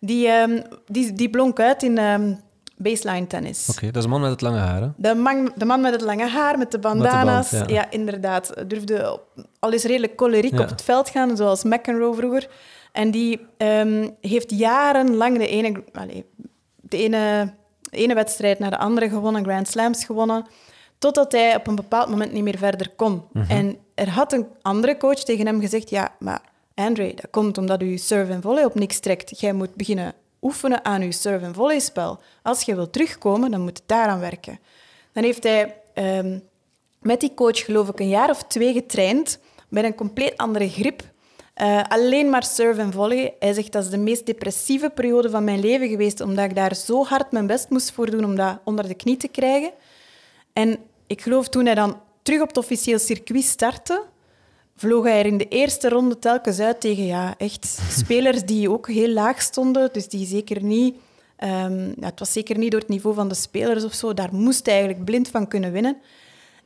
[0.00, 2.34] die, ehm, die, die blonk uit in ehm,
[2.76, 3.68] baseline tennis.
[3.70, 4.88] Oké, dat is een man met het lange haar, hè?
[4.96, 7.50] De man, de man met het lange haar, met de bandana's.
[7.50, 7.90] band, ja.
[7.90, 8.52] inderdaad.
[8.66, 9.20] Durfde
[9.58, 10.62] al eens redelijk choleriek Ja.
[10.62, 12.48] op het veld gaan, zoals McEnroe vroeger.
[12.92, 16.24] En die ehm, heeft jarenlang de ene, allee,
[16.90, 20.46] de, ene, de ene wedstrijd naar de andere gewonnen, Grand Slams gewonnen,
[20.98, 23.22] totdat hij op een bepaald moment niet meer verder kon.
[23.32, 23.50] Mhm.
[23.50, 26.40] En er had een andere coach tegen hem gezegd, ja, maar
[26.74, 29.40] Andre, dat komt omdat u serve en volley op niks trekt.
[29.40, 32.20] Jij moet beginnen oefenen aan uw serve en volley spel.
[32.42, 34.58] Als je wilt terugkomen, dan moet het daaraan werken.
[35.12, 36.38] Dan heeft hij ehm,
[37.00, 41.02] met die coach, geloof ik, een jaar of twee getraind met een compleet andere grip.
[41.60, 43.34] Eh, alleen maar serve en volley.
[43.38, 46.74] Hij zegt dat is de meest depressieve periode van mijn leven geweest, omdat ik daar
[46.74, 49.70] zo hard mijn best moest voor doen om dat onder de knie te krijgen.
[50.52, 54.02] En ik geloof toen hij dan terug op het officieel circuit startte,
[54.76, 58.88] vloog hij er in de eerste ronde telkens uit tegen ja, echt spelers die ook
[58.88, 59.92] heel laag stonden.
[59.92, 60.94] Dus die zeker niet...
[61.36, 64.14] ehm, ja, het was zeker niet door het niveau van de spelers of zo.
[64.14, 65.96] Daar moest hij eigenlijk blind van kunnen winnen.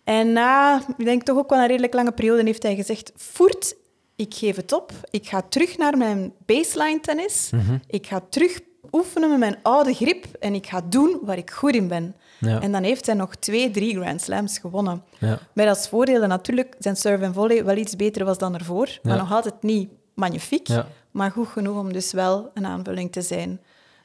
[0.04, 3.12] En na, ik denk toch ook wel een redelijk lange periode, heeft hij gezegd...
[3.16, 3.74] Voert,
[4.16, 4.92] ik geef het op.
[5.10, 7.50] Ik ga terug naar mijn baseline tennis.
[7.86, 8.60] Ik ga terug
[8.92, 10.24] oefenen met mijn oude grip.
[10.40, 12.14] En ik ga doen waar ik goed in ben.
[12.38, 12.60] Ja.
[12.60, 15.02] En dan heeft hij nog twee, drie Grand Slams gewonnen.
[15.18, 15.38] Ja.
[15.52, 18.98] Met als voordeel dat natuurlijk zijn serve en volley wel iets beter was dan ervoor.
[19.02, 20.68] Maar nog altijd niet magnifiek,
[21.10, 23.60] maar goed genoeg om dus wel een aanvulling te zijn.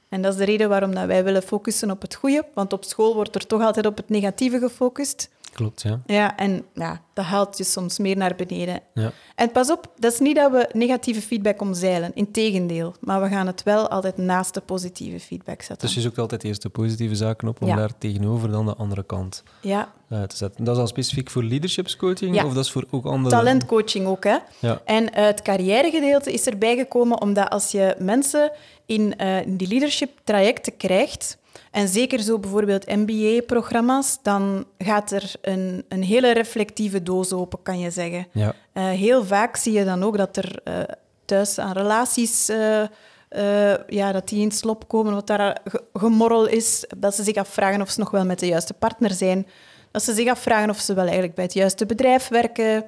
[0.10, 2.45] En dat is de reden waarom dat wij willen focussen op het goede.
[2.54, 5.30] Want op school wordt er toch altijd op het negatieve gefocust.
[5.60, 6.02] Klopt, ja.
[6.06, 8.80] Ja, en ja, dat haalt je soms meer naar beneden.
[8.93, 9.12] ja.
[9.36, 12.12] En pas op, dat is niet dat we negatieve feedback omzeilen.
[12.13, 12.93] Integendeel.
[13.00, 15.88] Maar we gaan het wel altijd naast de positieve feedback zetten.
[15.88, 17.76] Dus je zoekt altijd eerst de positieve zaken op om Ja.
[17.76, 20.63] daar tegenover dan de andere kant Ja, te zetten.
[20.63, 22.45] Dat is al specifiek voor leadershipscoaching Ja.
[22.45, 23.36] of dat is voor ook andere...
[23.36, 24.38] talentcoaching ook, hè.
[24.60, 24.82] Ja.
[24.86, 28.52] En eh, het carrièregedeelte is erbij gekomen omdat als je mensen
[28.86, 31.38] in, eh, in die leadership-trajecten krijgt,
[31.72, 37.80] en zeker zo bijvoorbeeld MBA-programma's, dan gaat er een, een hele reflectieve doos open, kan
[37.80, 38.28] je zeggen.
[38.32, 38.54] Ja.
[38.74, 40.74] Eh, heel vaak zie je dan ook dat er eh,
[41.26, 42.50] thuis aan relaties...
[42.50, 42.84] eh,
[43.88, 46.86] ja, dat die in slop komen, wat daar ge- gemorrel is.
[46.98, 49.48] Dat ze zich afvragen of ze nog wel met de juiste partner zijn.
[49.91, 52.84] Dat ze zich afvragen of ze wel eigenlijk bij het juiste bedrijf werken.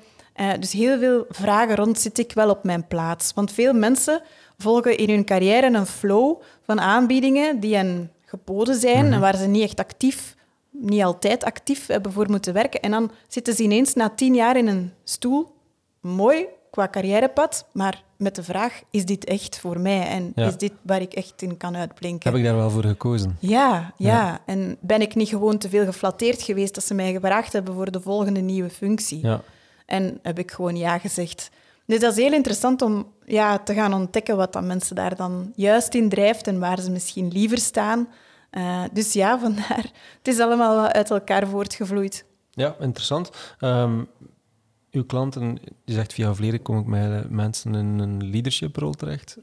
[0.59, 3.33] Dus heel veel vragen rond zit ik wel op mijn plaats.
[3.33, 4.21] Want veel mensen
[4.57, 9.47] volgen in hun carrière een flow van aanbiedingen die hen geboden zijn en waar ze
[9.47, 10.35] niet echt actief,
[10.69, 12.81] niet altijd actief hebben voor moeten werken.
[12.81, 15.53] En dan zitten ze ineens na tien jaar in een stoel.
[16.01, 20.07] Mooi, qua carrièrepad, maar met de vraag, is dit echt voor mij?
[20.07, 20.47] En Ja.
[20.47, 22.29] is dit waar ik echt in kan uitblinken?
[22.29, 23.37] Heb ik daar wel voor gekozen?
[23.39, 24.41] Ja, ja, Ja.
[24.45, 27.91] En ben ik niet gewoon te veel geflatteerd geweest dat ze mij gevraagd hebben voor
[27.91, 29.19] de volgende nieuwe functie?
[29.27, 29.41] Ja.
[29.85, 31.49] En heb ik gewoon ja gezegd.
[31.91, 35.53] Dus dat is heel interessant om ja, te gaan ontdekken wat dat mensen daar dan
[35.55, 38.07] juist in drijft en waar ze misschien liever staan.
[38.49, 39.91] Eh, dus ja, vandaar.
[40.17, 42.25] Het is allemaal uit elkaar voortgevloeid.
[42.51, 43.29] Ja, interessant.
[43.59, 44.03] Ehm,
[44.91, 49.37] uw klanten, je zegt via Vleren kom ik met mensen in een leadershiprol terecht.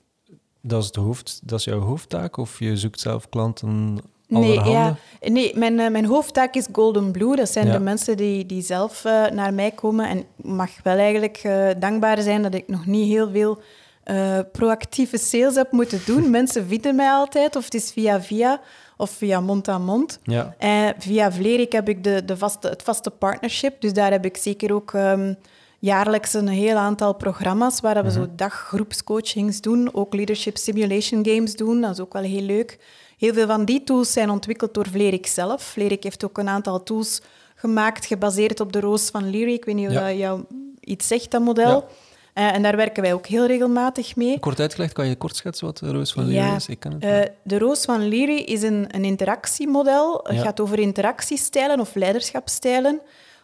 [0.63, 4.97] Dat is, het hoofd, dat is jouw hoofdtaak of je zoekt zelf klanten Nee, ja,
[5.21, 7.37] nee mijn, eh, mijn hoofdtaak is Golden Blue.
[7.37, 7.73] Dat zijn Ja.
[7.73, 10.09] de mensen die, die zelf eh, naar mij komen.
[10.09, 13.59] En ik mag wel eigenlijk eh, dankbaar zijn dat ik nog niet heel veel
[14.53, 16.31] proactieve sales heb moeten doen.
[16.41, 18.61] mensen vinden mij altijd, of het is via via
[18.97, 20.19] of via mond aan mond.
[20.23, 20.55] Ja.
[20.59, 23.81] Eh, via Vlerik heb ik de, de vaste, het vaste partnership.
[23.81, 25.35] Dus daar heb ik zeker ook ehm,
[25.79, 29.95] jaarlijks een heel aantal programma's waar we zo daggroepscoachings doen.
[29.95, 31.81] Ook leadership simulation games doen.
[31.81, 32.79] Dat is ook wel heel leuk.
[33.19, 35.63] Heel veel van die tools zijn ontwikkeld door Vlerik zelf.
[35.63, 37.21] Vlerik heeft ook een aantal tools
[37.55, 39.53] gemaakt gebaseerd op de roos van Leary.
[39.53, 40.09] Ik weet niet of Ja.
[40.09, 40.45] dat jou
[40.81, 41.71] iets zegt, dat model.
[41.71, 41.85] Ja.
[42.33, 44.39] Eh, en daar werken wij ook heel regelmatig mee.
[44.39, 46.69] Kort uitgelegd, kan je kort schetsen wat de Roos van Ja, Leeuwen is?
[46.69, 47.03] Ik ken het.
[47.03, 50.21] Eh, de Roos van Leary is een, een interactiemodel.
[50.23, 53.01] Het gaat over interactiestijlen of leiderschapstijlen,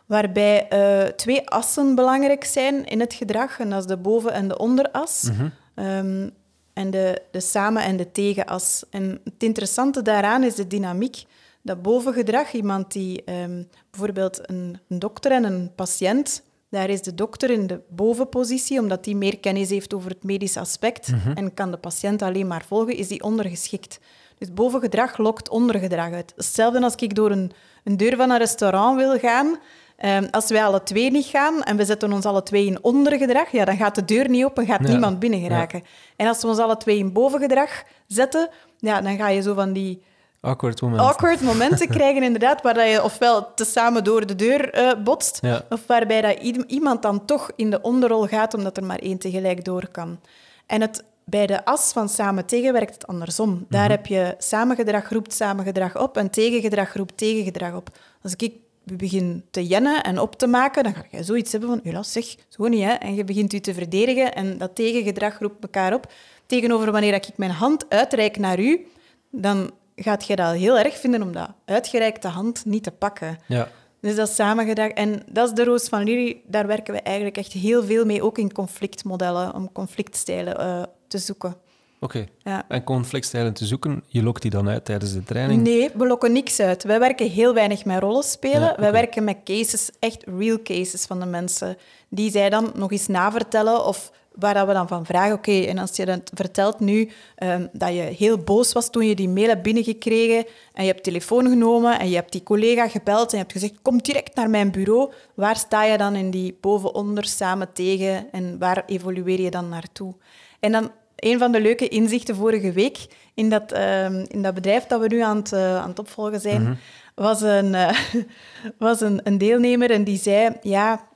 [0.07, 3.59] waarbij eh, twee assen belangrijk zijn in het gedrag.
[3.61, 5.23] En dat is de boven- en de onderas.
[5.33, 5.49] Mhm.
[5.75, 6.29] Ehm,
[6.75, 8.85] en de, de samen- en de tegenas.
[8.91, 11.25] En het interessante daaraan is de dynamiek.
[11.63, 17.15] Dat bovengedrag, iemand die ehm, bijvoorbeeld een, een dokter en een patiënt, daar is de
[17.15, 21.71] dokter in de bovenpositie, omdat die meer kennis heeft over het medisch aspect en kan
[21.71, 24.01] de patiënt alleen maar volgen, is die ondergeschikt.
[24.39, 26.33] Dus bovengedrag lokt ondergedrag uit.
[26.37, 27.53] Hetzelfde als ik door een,
[27.85, 29.59] een deur van een restaurant wil gaan.
[29.97, 33.51] Ehm, als wij alle twee niet gaan en we zetten ons alle twee in ondergedrag,
[33.51, 34.89] ja, dan gaat de deur niet open, gaat Ja.
[34.89, 35.83] niemand binnen geraken.
[36.17, 39.73] En als we ons alle twee in bovengedrag zetten, ja, dan ga je zo van
[39.73, 40.03] die
[40.41, 41.01] Awkward moment.
[41.03, 45.63] awkward momenten krijgen, inderdaad, waar dat je ofwel tezamen door de deur eh, botst, Ja.
[45.71, 49.65] of waarbij dat iemand dan toch in de onderrol gaat, omdat er maar één tegelijk
[49.65, 50.21] door kan.
[50.67, 53.67] En het, bij de as van samen tegen werkt het andersom.
[53.69, 57.89] Daar heb je samengedrag roept samengedrag op en tegengedrag roept tegengedrag op.
[58.23, 58.53] Als ik
[58.85, 62.35] begin te jennen en op te maken, dan ga je zoiets hebben van, helaas zeg,
[62.49, 62.93] zo niet, hè.
[62.93, 66.13] En je begint je te verdedigen en dat tegengedrag roept elkaar op.
[66.47, 68.87] Tegenover wanneer ik mijn hand uitreik naar u,
[69.31, 73.39] dan gaat je dat heel erg vinden om dat uitgereikte hand niet te pakken.
[73.47, 73.69] Ja.
[74.01, 74.89] Dus dat is samengedrag.
[74.89, 76.41] En dat is de Roos van Lily.
[76.47, 81.19] Daar werken we eigenlijk echt heel veel mee, ook in conflictmodellen, om conflictstijlen eh, te
[81.19, 81.57] zoeken.
[82.05, 82.27] Oké.
[82.39, 82.65] Ja.
[82.69, 85.63] En conflictstijlen te zoeken, je lokt die dan uit tijdens de training?
[85.63, 86.85] Nee, we lokken niks uit.
[86.85, 88.61] Wij werken heel weinig met rollen spelen.
[88.61, 88.81] Ja, oké.
[88.81, 91.77] Wij werken met cases, echt real cases van de mensen.
[92.09, 95.35] Die zij dan nog eens navertellen of waar dat we dan van vragen.
[95.35, 99.15] Oké, en als je dan vertelt nu ehm, dat je heel boos was toen je
[99.15, 103.33] die mail hebt binnengekregen en je hebt telefoon genomen en je hebt die collega gebeld
[103.33, 105.13] en je hebt gezegd, kom direct naar mijn bureau.
[105.35, 110.15] Waar sta je dan in die boven-onder samen tegen en waar evolueer je dan naartoe?
[110.61, 114.87] En dan een van de leuke inzichten vorige week in dat, ehm, in dat bedrijf
[114.87, 116.79] dat we nu aan het, eh, aan het opvolgen zijn,
[117.15, 117.99] was, een, eh,
[118.79, 121.09] was een, een deelnemer en die zei, ja,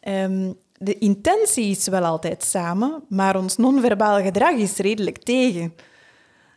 [0.00, 5.74] ehm, de intentie is wel altijd samen, maar ons non-verbaal gedrag is redelijk tegen.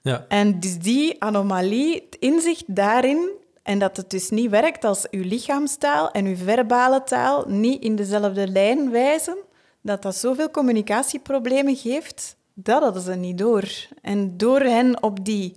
[0.01, 0.25] Ja.
[0.27, 3.29] En dus die anomalie, het inzicht daarin,
[3.63, 7.95] en dat het dus niet werkt als uw lichaamstaal en uw verbale taal niet in
[7.95, 9.38] dezelfde lijn wijzen,
[9.81, 13.63] dat dat zoveel communicatieproblemen geeft, dat hadden ze niet door.
[14.02, 15.56] En door hen op die,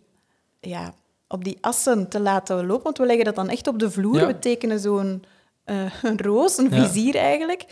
[0.61, 0.95] ja,
[1.29, 4.19] op die assen te laten lopen, want we leggen dat dan echt op de vloer,
[4.21, 4.27] Ja.
[4.27, 5.25] we tekenen zo'n
[6.03, 6.85] een roos, een Ja.
[6.87, 7.67] vizier eigenlijk,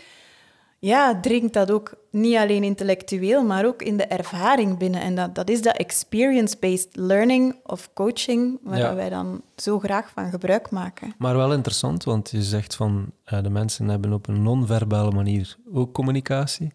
[0.79, 5.01] ja, dringt dat ook niet alleen intellectueel, maar ook in de ervaring binnen.
[5.01, 8.95] En dat, dat is dat experience-based learning of coaching, waar Ja.
[8.95, 11.13] wij dan zo graag van gebruik maken.
[11.17, 15.57] Maar wel interessant, want je zegt van eh, de mensen hebben op een non-verbale manier
[15.73, 16.71] ook communicatie.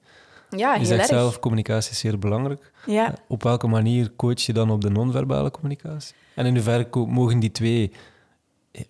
[0.51, 1.09] Ja, je heel zegt erg.
[1.09, 2.73] zelf, communicatie is zeer belangrijk.
[2.87, 3.07] Ja.
[3.07, 6.15] Eh, Op welke manier coach je dan op de non-verbale communicatie?
[6.35, 7.93] En in hoeverre mogen die twee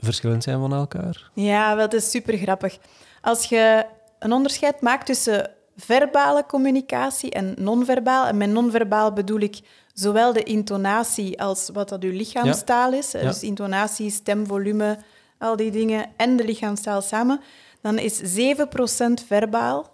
[0.00, 1.30] verschillend zijn van elkaar?
[1.34, 2.78] Ja, wel, dat is super grappig.
[3.20, 3.84] Als je
[4.18, 9.60] een onderscheid maakt tussen verbale communicatie en non-verbaal, en met non-verbaal bedoel ik
[9.94, 13.20] zowel de intonatie als wat dat uw lichaamstaal is, Ja.
[13.20, 14.98] dus intonatie, stemvolume,
[15.38, 17.40] al die dingen, en de lichaamstaal samen,
[17.80, 19.90] dan is 7% verbaal,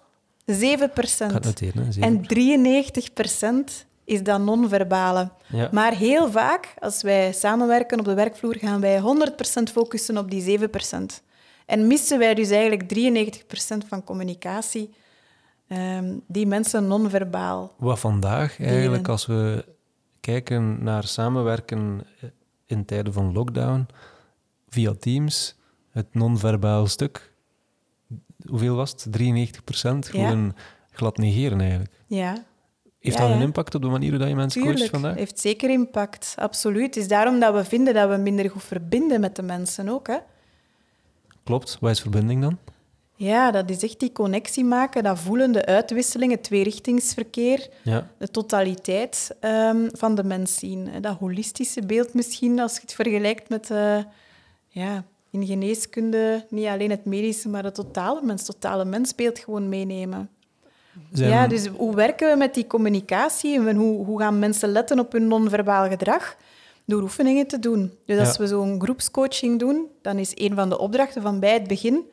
[0.54, 0.58] 7%.
[0.58, 1.84] Ik ga het noteren.
[1.84, 2.08] hè, zeker.
[2.08, 5.30] En 93% is dan non-verbale.
[5.46, 5.68] Ja.
[5.72, 10.42] Maar heel vaak, als wij samenwerken op de werkvloer, gaan wij 100% focussen op die
[10.42, 11.22] 7%.
[11.66, 14.90] En missen wij dus eigenlijk 93% van communicatie.
[15.68, 17.74] ehm, die mensen non-verbaal.
[17.78, 19.64] Wat vandaag eigenlijk, als we
[20.20, 22.06] kijken naar samenwerken
[22.66, 23.86] in tijden van lockdown
[24.68, 25.56] via Teams,
[25.90, 27.31] het non-verbaal stuk,
[28.52, 29.06] hoeveel was het?
[29.10, 30.06] 93 procent?
[30.12, 30.28] Ja.
[30.28, 30.54] Gewoon
[30.90, 31.90] glad negeren eigenlijk.
[32.06, 32.30] Ja,
[32.98, 33.42] Heeft Ja, dat een ja.
[33.44, 34.94] impact op de manier hoe dat je mensen coacht tuurlijk.
[34.94, 35.16] vandaag?
[35.16, 36.34] heeft zeker impact.
[36.38, 36.86] Absoluut.
[36.86, 40.06] Het is daarom dat we vinden dat we minder goed verbinden met de mensen ook.
[40.06, 40.16] Hè?
[41.44, 41.76] Klopt.
[41.80, 42.58] Wat is verbinding dan?
[43.16, 48.06] Ja, dat is echt die connectie maken, dat voelen, de uitwisseling, het tweerichtingsverkeer, Ja.
[48.18, 50.88] de totaliteit ehm, van de mens zien.
[51.00, 53.98] Dat holistische beeld misschien, als je het vergelijkt met eh,
[54.68, 60.28] ja, in geneeskunde, niet alleen het medische, maar het totale mens, totale mensbeeld gewoon meenemen.
[61.12, 64.98] Zijn- Ja, dus hoe werken we met die communicatie en hoe, hoe gaan mensen letten
[64.98, 66.36] op hun non-verbaal gedrag?
[66.84, 67.92] Door oefeningen te doen.
[68.06, 68.42] Dus als Ja.
[68.42, 72.04] we zo'n groepscoaching doen, dan is een van de opdrachten van bij het begin,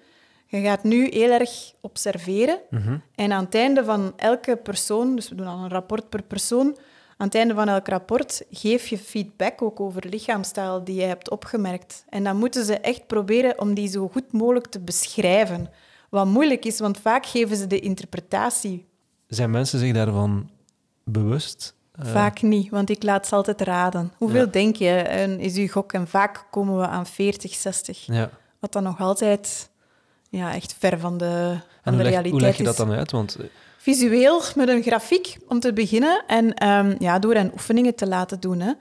[0.48, 2.98] je gaat nu heel erg observeren Mhm.
[3.16, 6.78] en aan het einde van elke persoon, dus we doen al een rapport per persoon,
[7.20, 11.30] aan het einde van elk rapport geef je feedback ook over lichaamstaal die je hebt
[11.30, 12.04] opgemerkt.
[12.10, 15.70] En dan moeten ze echt proberen om die zo goed mogelijk te beschrijven.
[16.10, 18.86] Wat moeilijk is, want vaak geven ze de interpretatie.
[19.28, 20.50] Zijn mensen zich daarvan
[21.04, 21.76] bewust?
[21.92, 24.12] Eh, Vaak niet, want ik laat ze altijd raden.
[24.18, 24.52] Hoeveel Ja.
[24.52, 25.94] denk je en is uw gok?
[25.94, 28.06] En vaak komen we aan 40, 60.
[28.06, 28.30] Ja.
[28.60, 29.70] Wat dan nog altijd
[30.30, 32.92] ja, echt ver van de, van hoe de leg, realiteit hoe leg je dat dan
[32.92, 33.12] uit?
[33.12, 33.46] Want eh,
[33.94, 36.24] Visueel, met een grafiek, om te beginnen.
[36.28, 38.60] En ehm, ja, door hen oefeningen te laten doen.
[38.60, 38.72] Hè.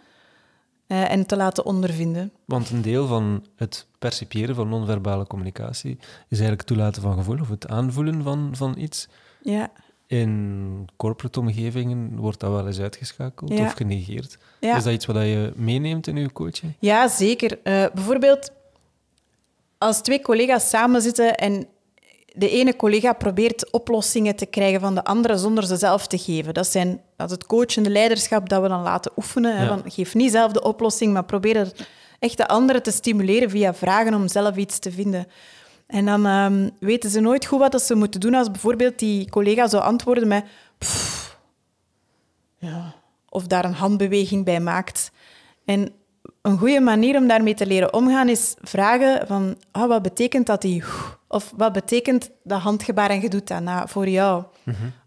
[0.87, 2.33] Eh, en te laten ondervinden.
[2.44, 7.40] Want een deel van het percipiëren van non-verbale communicatie is eigenlijk het toelaten van gevoel
[7.40, 9.09] of het aanvoelen van, van iets.
[9.42, 9.71] Ja,
[10.07, 13.64] In corporate omgevingen wordt dat wel eens uitgeschakeld Ja.
[13.64, 14.38] of genegeerd.
[14.61, 14.77] ja.
[14.77, 16.73] Is dat iets wat je meeneemt in je coaching?
[16.79, 17.59] ja zeker.
[17.62, 18.53] Eh, bijvoorbeeld,
[19.79, 21.66] als twee collega's samen zitten en
[22.38, 26.55] de ene collega probeert oplossingen te krijgen van de andere zonder ze zelf te geven.
[26.55, 29.57] Dat, zijn, dat is het coachende leiderschap dat we dan laten oefenen.
[29.57, 31.72] Hè, van, geef niet zelf de oplossing, maar probeer er
[32.18, 35.27] echt de andere te stimuleren via vragen om zelf iets te vinden.
[35.87, 39.68] En dan ehm, weten ze nooit goed wat ze moeten doen als bijvoorbeeld die collega
[39.68, 40.44] zou antwoorden met...
[40.79, 41.38] "Pff,
[42.59, 42.94] ja,
[43.29, 45.11] of daar een handbeweging bij maakt.
[45.64, 45.92] En
[46.42, 50.62] een goede manier om daarmee te leren omgaan is vragen van ah, wat betekent dat
[50.62, 50.85] die
[51.31, 54.44] of wat betekent dat handgebaar en je doet daarna voor jou?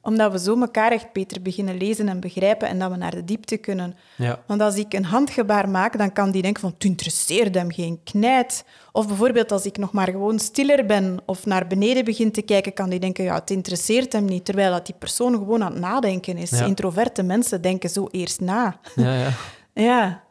[0.02, 3.24] Omdat we zo elkaar echt beter beginnen lezen en begrijpen en dat we naar de
[3.24, 3.96] diepte kunnen.
[4.18, 4.40] Ja.
[4.48, 8.00] Want als ik een handgebaar maak, dan kan die denken van het interesseert hem geen
[8.04, 8.66] knijt.
[8.92, 12.74] Of bijvoorbeeld als ik nog maar gewoon stiller ben of naar beneden begin te kijken,
[12.74, 14.46] kan die denken ja, het interesseert hem niet.
[14.46, 16.50] Terwijl dat die persoon gewoon aan het nadenken is.
[16.50, 16.66] Ja.
[16.66, 18.80] Introverte mensen denken zo eerst na.
[18.96, 19.30] Ja, ja.
[19.74, 20.24] Ja,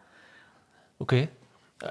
[1.01, 1.29] Oké.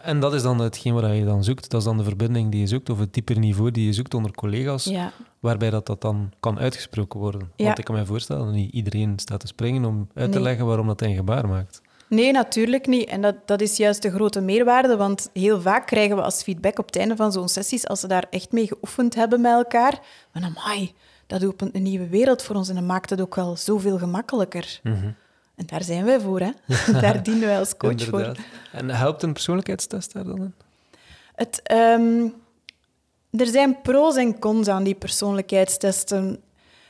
[0.04, 1.70] En dat is dan hetgeen wat je dan zoekt.
[1.70, 4.14] Dat is dan de verbinding die je zoekt, of het dieper niveau die je zoekt
[4.14, 5.12] onder collega's, ja.
[5.40, 7.52] waarbij dat, dat dan kan uitgesproken worden.
[7.56, 7.66] Ja.
[7.66, 10.48] Want ik kan me voorstellen dat niet iedereen staat te springen om uit te Nee.
[10.48, 11.82] leggen waarom dat hij een gebaar maakt.
[12.08, 13.08] Nee, natuurlijk niet.
[13.10, 16.80] En dat, dat is juist de grote meerwaarde, want heel vaak krijgen we als feedback
[16.80, 20.00] op het einde van zo'n sessies, als ze daar echt mee geoefend hebben met elkaar,
[20.34, 20.94] van amai,
[21.28, 24.80] dat opent een nieuwe wereld voor ons en dat maakt het ook wel zoveel gemakkelijker.
[24.84, 25.10] Mhm.
[25.60, 26.52] En daar zijn wij voor, hè.
[27.02, 28.36] daar dienen wij als coach voor.
[28.72, 30.54] En helpt een persoonlijkheidstest daar dan in?
[31.36, 32.28] Het, ehm,
[33.32, 36.42] er zijn pro's en cons aan die persoonlijkheidstesten.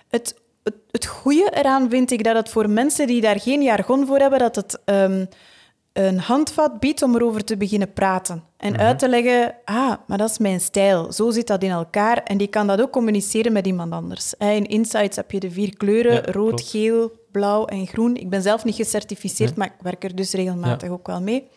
[0.08, 4.05] Het, het, het goede eraan vind ik dat het voor mensen die daar geen jargon
[4.05, 5.25] voor hebben, dat het ehm,
[5.93, 8.43] een handvat biedt om erover te beginnen praten.
[8.58, 11.12] En uit te leggen, ah, maar dat is mijn stijl.
[11.12, 12.23] Zo zit dat in elkaar.
[12.23, 14.34] En die kan dat ook communiceren met iemand anders.
[14.34, 16.69] In Insights heb je de vier kleuren, Ja, rood, klopt.
[16.69, 18.15] geel, blauw en groen.
[18.15, 20.93] Ik ben zelf niet gecertificeerd, maar ik werk er dus regelmatig Ja.
[20.93, 21.47] ook wel mee.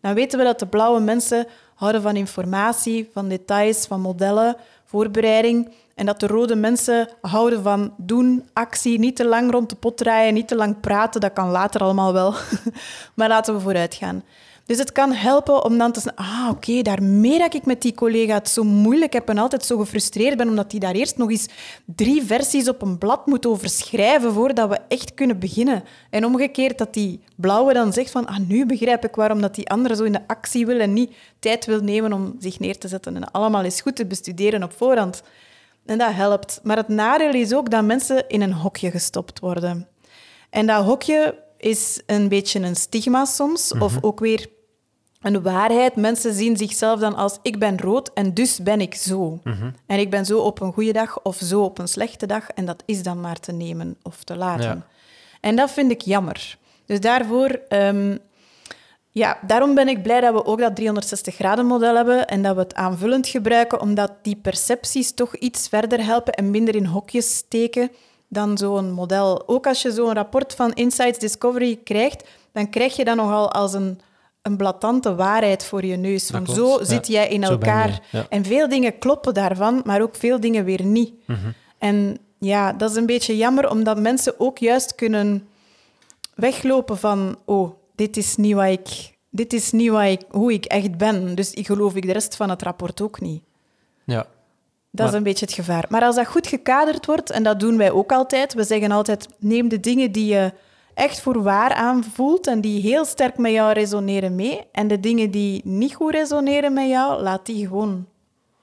[0.00, 5.70] Dan weten we dat de blauwe mensen houden van informatie, van details, van modellen, voorbereiding.
[5.94, 9.96] En dat de rode mensen houden van doen, actie, niet te lang rond de pot
[9.96, 11.20] draaien, niet te lang praten.
[11.20, 12.34] Dat kan later allemaal wel.
[13.16, 14.22] maar laten we vooruit gaan.
[14.70, 17.94] Dus het kan helpen om dan te zeggen, ah, oké, daarmee dat ik met die
[17.94, 21.30] collega het zo moeilijk heb en altijd zo gefrustreerd ben, omdat die daar eerst nog
[21.30, 21.48] eens
[21.84, 25.84] drie versies op een blad moet over schrijven voordat we echt kunnen beginnen.
[26.10, 29.68] En omgekeerd dat die blauwe dan zegt van, ah, nu begrijp ik waarom dat die
[29.68, 32.88] andere zo in de actie wil en niet tijd wil nemen om zich neer te
[32.88, 35.22] zetten en allemaal eens goed te bestuderen op voorhand.
[35.86, 36.60] En dat helpt.
[36.62, 39.88] Maar het nadeel is ook dat mensen in een hokje gestopt worden.
[40.50, 44.58] En dat hokje is een beetje een stigma soms, of ook weer
[45.20, 45.96] een waarheid.
[45.96, 49.38] Mensen zien zichzelf dan als ik ben rood en dus ben ik zo.
[49.86, 52.64] En ik ben zo op een goede dag of zo op een slechte dag en
[52.64, 54.64] dat is dan maar te nemen of te laten.
[54.64, 54.86] Ja.
[55.40, 56.58] En dat vind ik jammer.
[56.86, 58.16] Dus daarvoor, ehm,
[59.10, 62.74] ja, daarom ben ik blij dat we ook dat 360-graden-model hebben en dat we het
[62.74, 67.90] aanvullend gebruiken, omdat die percepties toch iets verder helpen en minder in hokjes steken.
[68.32, 69.48] dan zo'n model.
[69.48, 73.72] Ook als je zo'n rapport van Insights Discovery krijgt, dan krijg je dat nogal als
[73.72, 74.00] een,
[74.42, 76.26] een blatante waarheid voor je neus.
[76.26, 76.84] Van zo ja.
[76.84, 78.00] zit jij in elkaar.
[78.10, 78.26] ja.
[78.28, 81.12] En veel dingen kloppen daarvan, maar ook veel dingen weer niet.
[81.26, 81.38] Mhm.
[81.78, 85.48] En ja, dat is een beetje jammer, omdat mensen ook juist kunnen
[86.34, 87.38] weglopen van...
[87.44, 91.34] Oh, dit is niet, wat ik, dit is niet wat ik, hoe ik echt ben.
[91.34, 93.42] Dus ik geloof ik de rest van het rapport ook niet.
[94.04, 94.26] Ja,
[94.90, 95.86] Dat is een beetje het gevaar.
[95.88, 99.28] Maar als dat goed gekaderd wordt, en dat doen wij ook altijd, we zeggen altijd,
[99.38, 100.52] neem de dingen die je
[101.00, 104.60] echt voor waar aanvoelt en die heel sterk met jou resoneren mee.
[104.72, 108.06] En de dingen die niet goed resoneren met jou, laat die gewoon,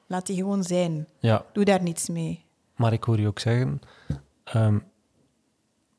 [0.07, 1.07] laat die gewoon zijn.
[1.19, 1.45] ja.
[1.53, 2.45] Doe daar niets mee.
[2.75, 3.79] Maar ik hoor je ook zeggen,
[4.43, 4.79] ehm,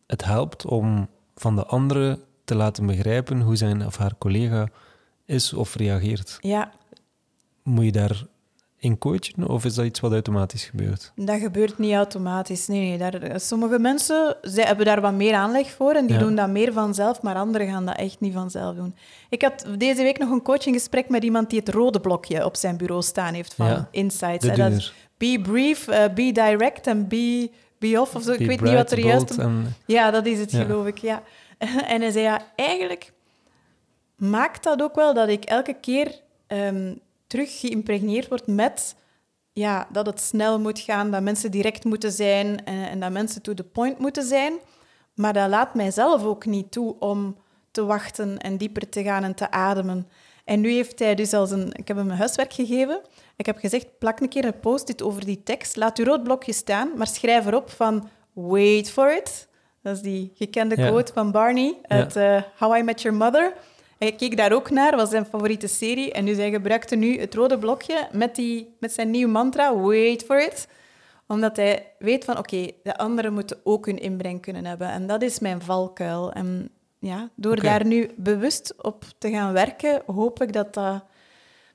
[0.07, 4.69] het helpt om van de andere te laten begrijpen hoe zijn of haar collega
[5.25, 6.37] is of reageert.
[6.41, 6.73] Ja,
[7.63, 8.23] Moet je daar
[8.81, 11.13] in coachen of is dat iets wat automatisch gebeurt?
[11.17, 12.67] dat gebeurt niet automatisch.
[12.67, 12.99] Nee, nee.
[13.11, 16.23] Daar, sommige mensen zij hebben daar wat meer aanleg voor en die Ja.
[16.23, 18.95] doen dat meer vanzelf, maar anderen gaan dat echt niet vanzelf doen.
[19.29, 22.77] Ik had deze week nog een coachinggesprek met iemand die het rode blokje op zijn
[22.77, 24.45] bureau staan heeft van Ja, Insights.
[24.47, 24.77] En dat doener.
[24.79, 28.33] is be brief, eh, be direct en be, be off of zo.
[28.33, 29.37] Ik weet niet wat er juist...
[29.39, 30.65] en- Ja, dat is het, Ja.
[30.65, 31.23] geloof ik, ja.
[31.89, 33.13] En hij zei, ja, eigenlijk
[34.17, 36.95] maakt dat ook wel dat ik elke keer ehm,
[37.29, 38.95] terug geïmpregneerd word met
[39.53, 43.43] ja, dat het snel moet gaan, dat mensen direct moeten zijn en, en dat mensen
[43.43, 44.53] to the point moeten zijn.
[45.15, 47.37] Maar dat laat mijzelf ook niet toe om
[47.71, 50.09] te wachten en dieper te gaan en te ademen.
[50.45, 51.73] En nu heeft hij dus als een...
[51.73, 53.01] Ik heb hem een huiswerk gegeven.
[53.37, 55.77] Ik heb gezegd, plak een keer een post-it over die tekst.
[55.77, 58.09] Laat uw rood blokje staan, maar schrijf erop van...
[58.33, 59.49] Wait for it.
[59.83, 60.89] Dat is die gekende Ja.
[60.89, 63.53] quote van Barney uit eh, How I Met Your Mother.
[63.99, 66.13] Hij keek daar ook naar, was zijn favoriete serie.
[66.13, 70.25] En dus hij gebruikte nu het rode blokje met, die, met zijn nieuwe mantra, wait
[70.25, 70.69] for it.
[71.27, 74.89] Omdat hij weet van, oké, de anderen moeten ook hun inbreng kunnen hebben.
[74.89, 76.33] En dat is mijn valkuil.
[76.33, 81.05] En ja, door daar nu bewust op te gaan werken, hoop ik dat dat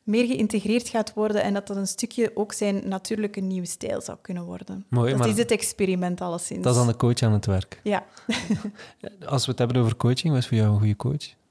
[0.03, 4.17] meer geïntegreerd gaat worden en dat dat een stukje ook zijn natuurlijke nieuwe stijl zou
[4.21, 4.85] kunnen worden.
[4.89, 6.63] Mooi, dat maar is het experiment alleszins.
[6.63, 7.79] dat is dan de coach aan het werk.
[7.83, 8.05] Ja.
[9.25, 11.41] Als we het hebben over coaching, wat is voor jou een goede coach?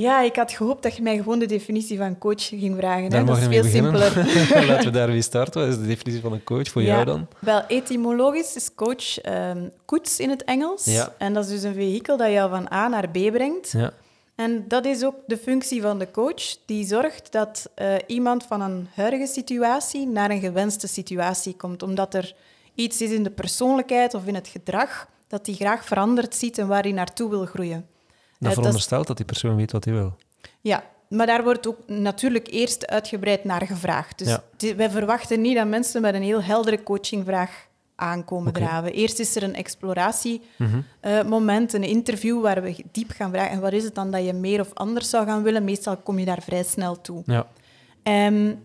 [0.00, 3.10] Ja, ik had gehoopt dat je mij gewoon de definitie van coach ging vragen.
[3.10, 3.26] Daar hè.
[3.26, 4.16] Dat is veel simpeler.
[4.68, 5.60] Laten we daarmee starten.
[5.60, 6.88] Wat is de definitie van een coach voor Ja.
[6.88, 7.28] jou dan?
[7.38, 10.84] Wel, etymologisch is coach ehm koets in het Engels.
[10.84, 11.14] Ja.
[11.18, 13.70] En dat is dus een vehikel dat jou van A naar B brengt.
[13.72, 13.92] Ja.
[14.34, 16.56] En dat is ook de functie van de coach.
[16.66, 21.82] Die zorgt dat eh, iemand van een huidige situatie naar een gewenste situatie komt.
[21.82, 22.34] Omdat er
[22.74, 26.66] iets is in de persoonlijkheid of in het gedrag dat hij graag veranderd ziet en
[26.66, 27.86] waar hij naartoe wil groeien.
[28.38, 30.16] Dat is- veronderstelt dat die persoon weet wat hij wil.
[30.60, 34.18] Ja, maar daar wordt ook natuurlijk eerst uitgebreid naar gevraagd.
[34.18, 34.74] Dus Ja.
[34.76, 37.66] wij verwachten niet dat mensen met een heel heldere coachingvraag
[37.96, 38.92] aankomen draven.
[38.92, 39.58] Eerst is er een Mhm.
[39.58, 43.50] exploratiemoment, een interview waar we diep gaan vragen.
[43.50, 45.64] En wat is het dan dat je meer of anders zou gaan willen?
[45.64, 47.22] Meestal kom je daar vrij snel toe.
[47.26, 47.46] Ja.
[48.02, 48.62] En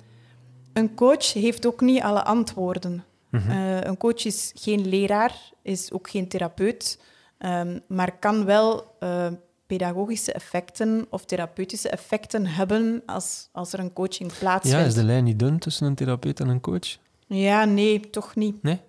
[0.73, 3.03] een coach heeft ook niet alle antwoorden.
[3.29, 3.49] Mhm.
[3.49, 6.99] Eh, een coach is geen leraar, is ook geen therapeut,
[7.37, 9.27] ehm, maar kan wel eh,
[9.69, 14.85] pedagogische effecten of therapeutische effecten hebben als, als er een coaching ja, plaatsvindt.
[14.85, 16.97] is de lijn niet dun tussen een therapeut en een coach?
[17.27, 18.63] Ja, nee, toch niet.
[18.63, 18.79] Nee?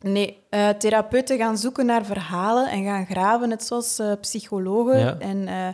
[0.00, 4.98] Nee, eh, therapeuten gaan zoeken naar verhalen en gaan graven, net zoals eh, psychologen.
[4.98, 5.18] Ja.
[5.18, 5.68] En eh,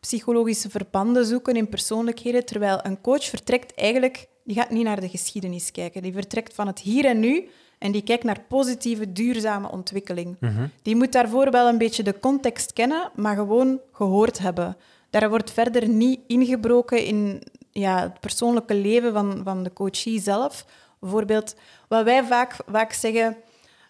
[0.00, 2.44] psychologische verbanden zoeken in persoonlijkheden.
[2.44, 6.02] Terwijl een coach vertrekt eigenlijk, die gaat niet naar de geschiedenis kijken.
[6.02, 7.48] Die vertrekt van het hier en nu
[7.84, 10.36] en die kijkt naar positieve, duurzame ontwikkeling.
[10.40, 10.66] Mhm.
[10.82, 14.76] Die moet daarvoor wel een beetje de context kennen, maar gewoon gehoord hebben.
[15.10, 20.66] Daar wordt verder niet ingebroken in ja, het persoonlijke leven van, van de coachie zelf.
[21.00, 21.56] Bijvoorbeeld,
[21.88, 23.36] wat wij vaak, vaak zeggen,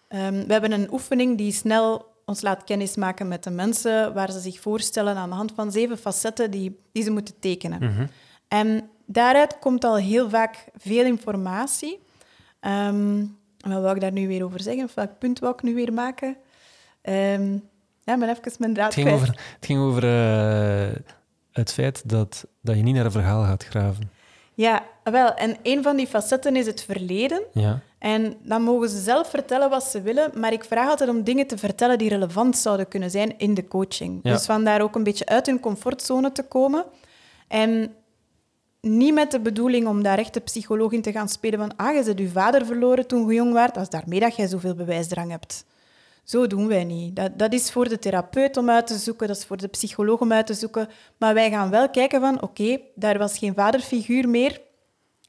[0.07, 4.39] ehm, we hebben een oefening die snel ons laat kennismaken met de mensen, waar ze
[4.39, 7.83] zich voorstellen aan de hand van zeven facetten die, die ze moeten tekenen.
[7.83, 8.05] Mhm.
[8.47, 11.99] En daaruit komt al heel vaak veel informatie.
[12.59, 13.23] Ehm,
[13.71, 14.83] wat wou ik daar nu weer over zeggen?
[14.83, 16.37] Of welk punt wou ik nu weer maken?
[17.01, 17.57] Ehm
[18.05, 19.21] ja, ben even mijn draad Het ging kwijt.
[19.21, 20.95] over, het, ging over eh,
[21.51, 24.11] het feit dat, dat je niet naar een verhaal gaat graven.
[24.53, 25.33] Ja, wel.
[25.33, 27.41] En een van die facetten is het verleden.
[27.53, 27.79] Ja.
[27.97, 31.47] En dan mogen ze zelf vertellen wat ze willen, maar ik vraag altijd om dingen
[31.47, 34.19] te vertellen die relevant zouden kunnen zijn in de coaching.
[34.23, 34.31] Ja.
[34.31, 36.85] Dus vandaar ook een beetje uit hun comfortzone te komen.
[37.47, 37.93] En
[38.85, 41.95] niet met de bedoeling om daar echt de psycholoog in te gaan spelen van ah,
[41.95, 44.75] je bent je vader verloren toen je jong was, dat is daarmee dat jij zoveel
[44.75, 45.65] bewijsdrang hebt.
[46.23, 47.15] Zo doen wij niet.
[47.15, 50.19] Dat, dat is voor de therapeut om uit te zoeken, dat is voor de psycholoog
[50.19, 50.89] om uit te zoeken.
[51.17, 54.61] Maar wij gaan wel kijken van, oké, daar was geen vaderfiguur meer.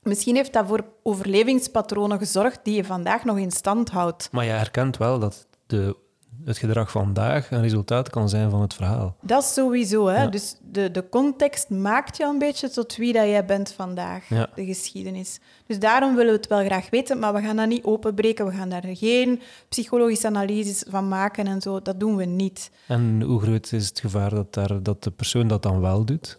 [0.02, 4.28] Misschien heeft dat voor overlevingspatronen gezorgd die je vandaag nog in stand houdt.
[4.32, 5.96] Maar je herkent wel dat de,
[6.44, 9.16] het gedrag vandaag een resultaat kan zijn van het verhaal.
[9.20, 10.06] Dat is sowieso.
[10.06, 10.22] Hè?
[10.22, 10.26] Ja.
[10.26, 14.48] Dus de, de context maakt je een beetje tot wie dat jij bent vandaag, Ja.
[14.54, 15.40] de geschiedenis.
[15.66, 18.46] Dus daarom willen we het wel graag weten, maar we gaan dat niet openbreken.
[18.46, 21.82] We gaan daar geen psychologische analyses van maken en zo.
[21.82, 22.70] Dat doen we niet.
[22.86, 26.36] En hoe groot is het gevaar dat, daar, dat de persoon dat dan wel doet?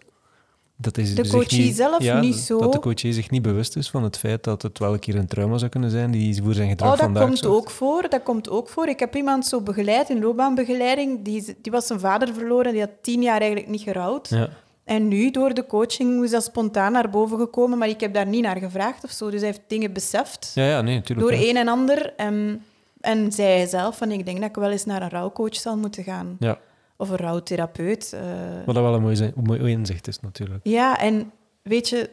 [0.80, 2.58] Dat is De coachie niet- zelf ja, niet zo.
[2.58, 5.14] Dat de coachie zich niet bewust is van het feit dat het wel een keer
[5.16, 7.56] een trauma zou kunnen zijn die voor zijn gedrag Oh, dat vandaag komt zorgt.
[7.56, 8.08] ook voor.
[8.08, 8.88] Dat komt ook voor.
[8.88, 11.22] Ik heb iemand zo begeleid in loopbaanbegeleiding.
[11.24, 12.72] Die, die was zijn vader verloren.
[12.72, 14.28] Die had tien jaar eigenlijk niet gerouwd.
[14.28, 14.48] Ja.
[14.84, 17.78] En nu, door de coaching, is dat spontaan naar boven gekomen.
[17.78, 19.30] Maar ik heb daar niet naar gevraagd of zo.
[19.30, 20.50] Dus hij heeft dingen beseft.
[20.54, 21.28] ja, ja, nee, natuurlijk.
[21.28, 22.12] door een en ander.
[22.16, 22.62] En,
[23.00, 25.76] en zei hij zelf van, ik denk dat ik wel eens naar een rouwcoach zal
[25.76, 26.36] moeten gaan.
[26.38, 26.58] Ja,
[27.00, 28.12] Of een rouwtherapeut.
[28.12, 28.20] eh.
[28.66, 30.60] wat dat wel een mooi, inzicht is natuurlijk.
[30.62, 31.32] Ja, en
[31.62, 32.10] weet je,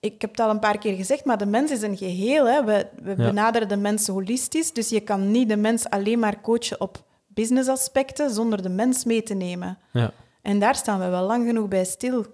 [0.00, 2.46] ik heb het al een paar keer gezegd, maar de mens is een geheel.
[2.48, 2.64] Hè.
[2.64, 6.80] We, we benaderen de mensen holistisch, dus je kan niet de mens alleen maar coachen
[6.80, 9.78] op businessaspecten zonder de mens mee te nemen.
[9.92, 10.12] Ja.
[10.42, 12.26] En daar staan we wel lang genoeg bij stil.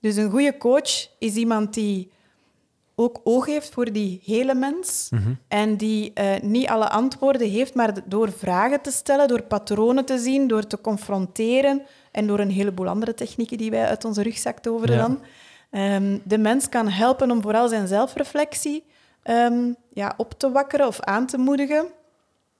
[0.00, 2.10] Dus een goede coach is iemand die
[2.96, 5.08] ook oog heeft voor die hele mens.
[5.48, 10.18] En die eh, niet alle antwoorden heeft, maar door vragen te stellen, door patronen te
[10.18, 11.82] zien, door te confronteren
[12.12, 15.02] en door een heleboel andere technieken die wij uit onze rugzak toveren Ja.
[15.02, 15.20] dan.
[15.70, 18.84] ehm, de mens kan helpen om vooral zijn zelfreflectie
[19.22, 21.86] ehm, ja, op te wakkeren of aan te moedigen.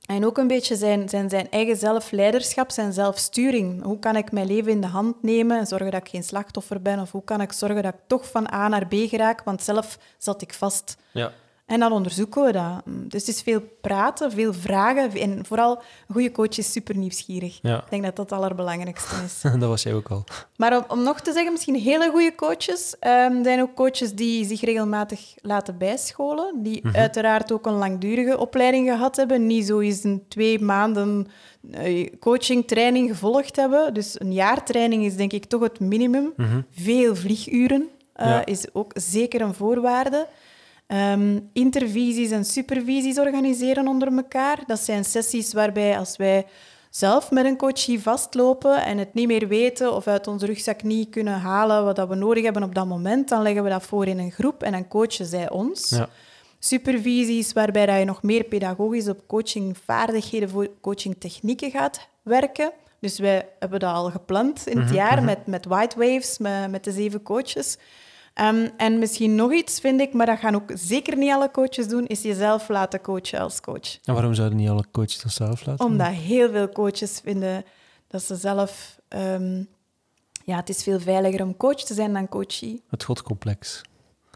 [0.06, 3.82] En ook een beetje zijn, zijn, zijn eigen zelfleiderschap, zijn zelfsturing.
[3.82, 6.82] Hoe kan ik mijn leven in de hand nemen en zorgen dat ik geen slachtoffer
[6.82, 7.00] ben?
[7.00, 9.42] Of hoe kan ik zorgen dat ik toch van A naar B geraak?
[9.44, 10.96] Want zelf zat ik vast.
[11.10, 11.32] Ja.
[11.66, 12.82] En dan onderzoeken we dat.
[12.84, 15.12] Mm, Dus het is veel praten, veel vragen.
[15.12, 17.58] En vooral, een goede coach is super nieuwsgierig.
[17.62, 17.76] Ja.
[17.78, 19.40] Ik denk dat dat het allerbelangrijkste is.
[19.60, 20.24] dat was jij ook al.
[20.56, 22.94] Maar om, om nog te zeggen, misschien hele goede coaches.
[23.00, 26.62] Er zijn ook coaches die zich regelmatig laten bijscholen.
[26.62, 29.46] Die uiteraard ook een langdurige opleiding gehad hebben.
[29.46, 31.26] Niet zo eens een twee maanden
[31.70, 33.94] eh, coaching, training gevolgd hebben.
[33.94, 36.32] Dus een jaar training is denk ik toch het minimum.
[36.70, 38.44] Veel vlieguren eh, Ja.
[38.44, 40.26] is ook zeker een voorwaarde.
[40.86, 44.62] Ehm, intervisies en supervisies organiseren onder elkaar.
[44.66, 46.46] Dat zijn sessies waarbij als wij
[46.90, 51.10] zelf met een coachie vastlopen en het niet meer weten of uit onze rugzak niet
[51.10, 54.06] kunnen halen wat dat we nodig hebben op dat moment, dan leggen we dat voor
[54.06, 55.90] in een groep en dan coachen zij ons.
[55.90, 56.08] Ja.
[56.58, 62.72] Supervisies waarbij dat je nog meer pedagogisch op coachingvaardigheden, voor coachingtechnieken gaat werken.
[63.00, 66.84] Dus wij hebben dat al gepland in het jaar met, met White Waves, met, met
[66.84, 67.78] de zeven coaches.
[68.34, 71.88] Ehm, en misschien nog iets, vind ik, maar dat gaan ook zeker niet alle coaches
[71.88, 73.98] doen, is jezelf laten coachen als coach.
[74.04, 75.84] En waarom zouden niet alle coaches dat zelf laten?
[75.86, 77.64] Omdat heel veel coaches vinden
[78.08, 78.98] dat ze zelf...
[79.08, 79.62] ehm,
[80.44, 82.82] ja, het is veel veiliger om coach te zijn dan coachie.
[82.88, 83.82] Het godcomplex.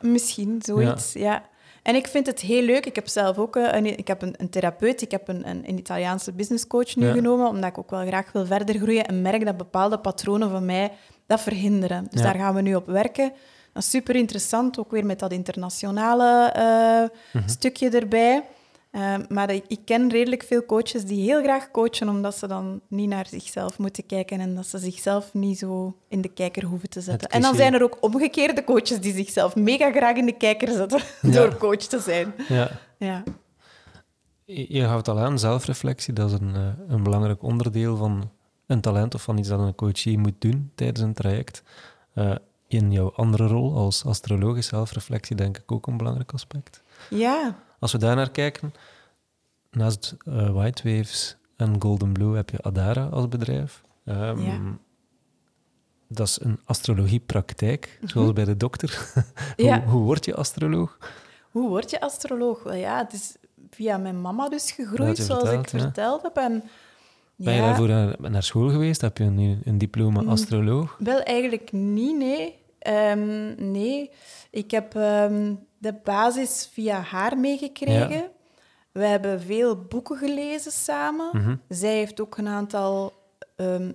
[0.00, 1.42] Misschien, zoiets, ja.
[1.82, 2.86] En ik vind het heel leuk.
[2.86, 5.68] Ik heb zelf ook eh, een, ik heb een, een therapeut, ik heb een, een,
[5.68, 7.12] een Italiaanse businesscoach nu Ja.
[7.12, 10.64] genomen, omdat ik ook wel graag wil verder groeien en merk dat bepaalde patronen van
[10.64, 10.92] mij
[11.26, 12.06] dat verhinderen.
[12.10, 12.26] Dus Ja.
[12.26, 13.32] daar gaan we nu op werken.
[13.78, 17.48] Dat is super interessant, ook weer met dat internationale eh, Mhm.
[17.48, 18.42] stukje erbij.
[18.90, 23.08] Eh, maar ik, ken redelijk veel coaches die heel graag coachen, omdat ze dan niet
[23.08, 27.00] naar zichzelf moeten kijken en dat ze zichzelf niet zo in de kijker hoeven te
[27.00, 27.28] zetten.
[27.28, 31.00] En dan zijn er ook omgekeerde coaches die zichzelf mega graag in de kijker zetten
[31.22, 31.30] Ja.
[31.30, 32.34] door coach te zijn.
[32.48, 32.70] Ja.
[32.98, 33.22] Ja.
[34.44, 38.30] Je het al aan, zelfreflectie, dat is een, eh, een belangrijk onderdeel van
[38.66, 41.62] een talent of van iets dat een coachie moet doen tijdens een traject.
[42.14, 42.34] Eh,
[42.68, 46.82] in jouw andere rol als astroloog is zelfreflectie denk ik ook een belangrijk aspect.
[47.10, 48.72] ja, Als we daar naar kijken,
[49.70, 53.82] naast eh, White Waves en Golden Blue heb je Adara als bedrijf.
[54.04, 54.58] Ehm, Ja.
[56.10, 58.90] Dat is een astrologiepraktijk, zoals bij de dokter.
[59.14, 59.24] hoe,
[59.56, 59.66] Mhm.
[59.66, 59.84] Ja.
[59.84, 60.98] hoe word je astroloog?
[61.50, 62.62] Hoe word je astroloog?
[62.62, 63.36] Wel ja, het is
[63.70, 65.78] via mijn mama dus gegroeid, zoals verteld, ik ja.
[65.78, 66.36] verteld heb.
[66.36, 66.62] En,
[67.44, 69.00] Ben je daarvoor naar, naar school geweest?
[69.00, 70.28] Heb je een, een diploma Mm.
[70.28, 70.96] astroloog?
[70.98, 72.54] Wel eigenlijk niet, nee.
[72.78, 74.10] Ehm, nee,
[74.50, 78.10] ik heb ehm, de basis via haar meegekregen.
[78.10, 78.30] Ja.
[78.92, 81.28] We hebben veel boeken gelezen samen.
[81.32, 81.56] Mhm.
[81.68, 83.12] Zij heeft ook een aantal
[83.56, 83.92] ehm,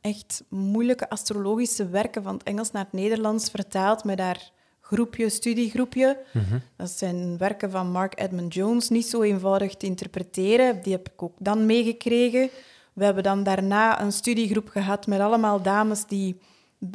[0.00, 6.18] echt moeilijke astrologische werken van het Engels naar het Nederlands vertaald met haar groepje, studiegroepje.
[6.32, 6.58] Mhm.
[6.76, 10.82] Dat zijn werken van Mark Edmund Jones, niet zo eenvoudig te interpreteren.
[10.82, 12.50] Die heb ik ook dan meegekregen.
[12.92, 16.40] We hebben dan daarna een studiegroep gehad met allemaal dames die...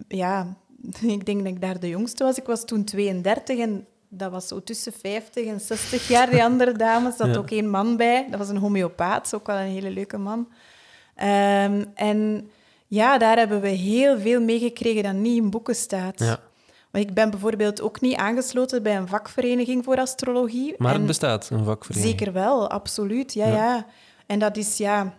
[0.08, 0.56] Ja,
[1.02, 2.38] ik denk dat ik daar de jongste was.
[2.38, 6.72] Ik was toen 32 en dat was zo tussen 50 en 60 jaar, die andere
[6.72, 7.18] dames.
[7.18, 7.36] Ja.
[7.36, 8.28] ook één man bij.
[8.30, 10.48] Dat was een homeopaat, ook wel een hele leuke man.
[11.16, 12.50] Ehm, en
[12.88, 16.20] ja, daar hebben we heel veel meegekregen dat niet in boeken staat.
[16.20, 16.40] Ja.
[16.92, 20.74] ik ben bijvoorbeeld ook niet aangesloten bij een vakvereniging voor astrologie.
[20.78, 22.20] Maar En het bestaat, een vakvereniging.
[22.20, 23.34] Zeker wel, absoluut.
[23.34, 23.54] Ja, Ja.
[23.54, 23.86] ja.
[24.26, 25.14] En dat is, ja...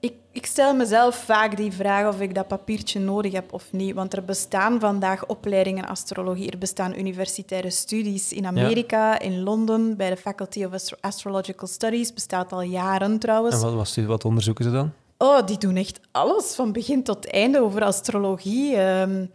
[0.00, 3.94] Ik, ik stel mezelf vaak die vraag of ik dat papiertje nodig heb of niet.
[3.94, 6.50] Want er bestaan vandaag opleidingen astrologie.
[6.50, 12.12] Er bestaan universitaire studies in Amerika, in Londen, bij de Faculty of Astro- Astrological Studies.
[12.12, 13.54] Bestaat al jaren trouwens.
[13.54, 14.92] En wat, wat, wat onderzoeken ze dan?
[15.18, 18.76] Oh, die doen echt alles van begin tot einde over astrologie.
[18.76, 19.26] Ehm,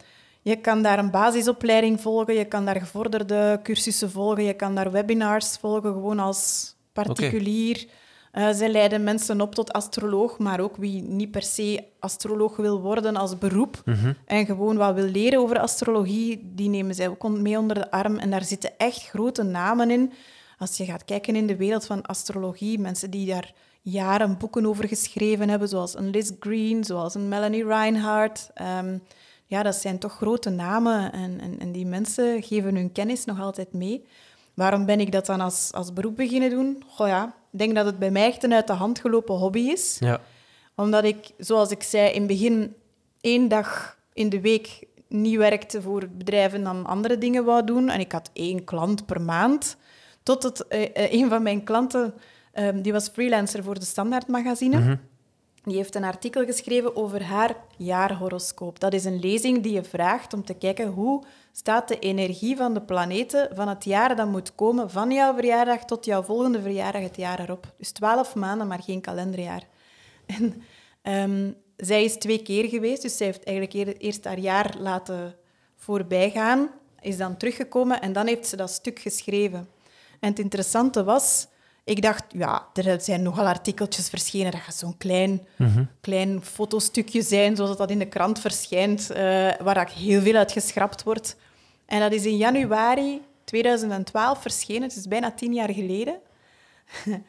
[0.42, 4.92] je kan daar een basisopleiding volgen, je kan daar gevorderde cursussen volgen, je kan daar
[4.92, 7.88] webinars volgen, gewoon als particulier.
[8.36, 12.82] Eh, zij leiden mensen op tot astroloog, maar ook wie niet per se astroloog wil
[12.82, 13.84] worden als beroep
[14.26, 18.18] en gewoon wat wil leren over astrologie, die nemen zij ook mee onder de arm.
[18.18, 20.12] En daar zitten echt grote namen in.
[20.58, 24.88] Als je gaat kijken in de wereld van astrologie, mensen die daar jaren boeken over
[24.88, 28.50] geschreven hebben, zoals een Liz Green, zoals een Melanie Reinhardt.
[28.54, 28.98] Ehm,
[29.46, 33.40] ja, dat zijn toch grote namen en, en, en die mensen geven hun kennis nog
[33.40, 34.06] altijd mee.
[34.54, 36.84] Waarom ben ik dat dan als, als beroep beginnen doen?
[36.88, 39.98] Goh ja, denk dat het bij mij echt een uit de hand gelopen hobby is
[40.00, 40.22] Ja.
[40.76, 42.76] omdat ik, zoals ik zei, in het begin
[43.22, 47.64] één dag in de week niet werkte voor het bedrijf en dan andere dingen wou
[47.66, 47.90] doen.
[47.90, 49.78] En ik had één klant per maand.
[50.24, 52.14] Tot het, eh, een van mijn klanten,
[52.52, 55.00] ehm, die was freelancer voor de Standaard magazine.
[55.64, 58.80] Die heeft een artikel geschreven over haar jaarhoroscoop.
[58.80, 61.24] Dat is een lezing die je vraagt om te kijken hoe
[61.58, 65.86] staat de energie van de planeten van het jaar dat moet komen van jouw verjaardag
[65.86, 67.74] tot jouw volgende verjaardag het jaar erop.
[67.78, 69.64] Dus twaalf maanden, maar geen kalenderjaar.
[70.26, 70.62] En
[71.02, 75.36] ehm, zij is twee keer geweest, dus zij heeft eigenlijk eer- eerst haar jaar laten
[75.76, 76.70] voorbijgaan,
[77.02, 79.68] is dan teruggekomen en dan heeft ze dat stuk geschreven.
[80.20, 81.48] En het interessante was,
[81.84, 85.48] ik dacht, ja, er zijn nogal artikeltjes verschenen, dat gaat zo'n klein,
[86.02, 91.04] klein fotostukje zijn, zoals dat in de krant verschijnt, eh, waar heel veel uit geschrapt
[91.04, 91.36] wordt.
[91.86, 96.20] En dat is in januari 2012 verschenen, het is bijna tien jaar geleden.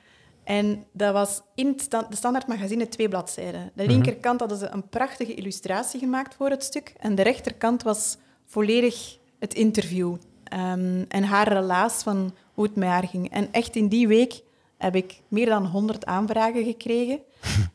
[0.47, 3.71] En dat was in het de Standaard Magazine twee bladzijden.
[3.75, 6.95] De linkerkant hadden ze een prachtige illustratie gemaakt voor het stuk.
[6.99, 10.17] En de rechterkant was volledig het interview.
[10.45, 13.31] ehm, en haar relaas van hoe het met haar ging.
[13.31, 14.43] En echt in die week
[14.77, 17.21] heb ik meer dan 100 aanvragen gekregen.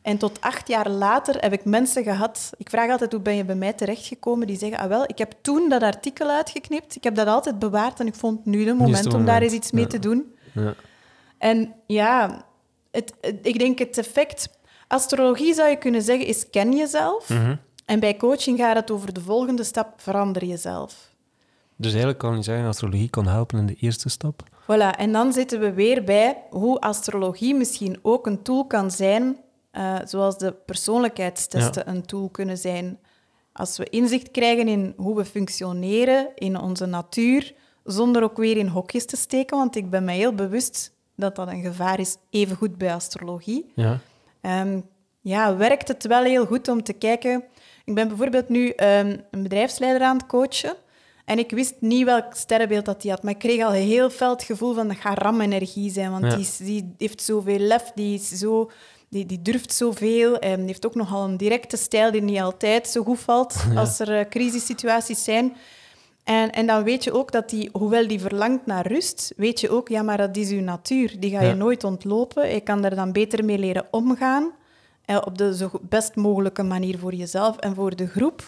[0.02, 2.50] En tot acht jaar later heb ik mensen gehad...
[2.56, 4.46] Ik vraag altijd, hoe ben je bij mij terechtgekomen?
[4.46, 6.96] Die zeggen, ah wel, ik heb toen dat artikel uitgeknipt.
[6.96, 9.70] Ik heb dat altijd bewaard en ik vond nu de moment om daar eens iets
[9.72, 9.88] mee Ja.
[9.88, 10.34] te doen.
[10.54, 10.74] Ja.
[11.38, 12.44] En ja,
[12.90, 14.48] het, het- ik denk het effect...
[14.88, 17.28] Astrologie zou je kunnen zeggen is ken jezelf.
[17.28, 17.56] Mhm.
[17.84, 21.10] En bij coaching gaat het over de volgende stap, verander jezelf.
[21.76, 24.42] Dus eigenlijk kan je zeggen, astrologie kan helpen in de eerste stap.
[24.62, 29.36] Voilà, en dan zitten we weer bij hoe astrologie misschien ook een tool kan zijn,
[29.72, 32.98] eh, zoals de persoonlijkheidstesten een tool kunnen zijn.
[33.52, 37.54] Als we inzicht krijgen in hoe we functioneren in onze natuur,
[37.84, 41.48] zonder ook weer in hokjes te steken, want ik ben me heel bewust dat dat
[41.48, 43.72] een gevaar is, evengoed bij astrologie.
[43.74, 43.98] Ja.
[44.40, 44.80] Ehm,
[45.20, 47.44] ja, werkt het wel heel goed om te kijken.
[47.84, 50.74] Ik ben bijvoorbeeld nu ehm, een bedrijfsleider aan het coachen.
[51.24, 53.22] En ik wist niet welk sterrenbeeld dat hij had.
[53.22, 56.10] Maar ik kreeg al heel fel het gevoel van dat gaat ram-energie zijn.
[56.10, 56.36] Want Ja.
[56.36, 58.70] die, die heeft zoveel lef, die, is zo,
[59.12, 60.38] die, die durft zoveel.
[60.38, 63.98] En die heeft ook nogal een directe stijl die niet altijd zo goed valt als
[63.98, 65.56] er eh, crisissituaties zijn.
[66.24, 69.70] En, en dan weet je ook dat die, hoewel die verlangt naar rust, weet je
[69.70, 71.16] ook, ja, maar dat is uw natuur.
[71.20, 71.54] Die ga je Ja.
[71.54, 72.54] nooit ontlopen.
[72.54, 74.50] Je kan er dan beter mee leren omgaan.
[75.04, 78.42] eh, op de zo best mogelijke manier voor jezelf en voor de groep.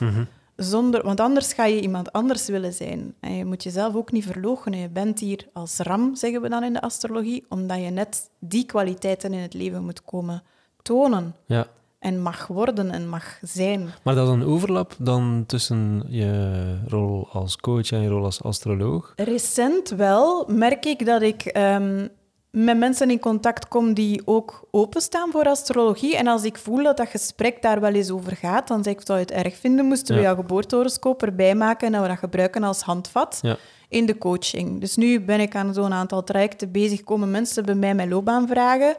[0.57, 3.15] Zonder, want anders ga je iemand anders willen zijn.
[3.21, 4.79] En je moet jezelf ook niet verloochenen.
[4.79, 8.65] Je bent hier als ram, zeggen we dan in de astrologie, omdat je net die
[8.67, 10.43] kwaliteiten in het leven moet komen
[10.85, 11.35] tonen.
[11.47, 11.67] ja.
[11.99, 13.89] En mag worden en mag zijn.
[14.03, 18.43] Maar dat is een overlap dan tussen je rol als coach en je rol als
[18.43, 19.13] astroloog?
[19.17, 22.07] Recent wel merk ik dat ik ehm,
[22.51, 26.17] met mensen in contact kom die ook openstaan voor astrologie.
[26.17, 29.01] En als ik voel dat dat gesprek daar wel eens over gaat, dan zeg ik,
[29.05, 30.27] zou je het erg vinden, moesten we Ja.
[30.27, 33.57] jouw geboortehoroscoop erbij maken en dat we dat gebruiken als handvat Ja.
[33.89, 34.81] in de coaching.
[34.81, 38.97] Dus nu ben ik aan zo'n aantal trajecten bezig, komen mensen bij mij met loopbaanvragen.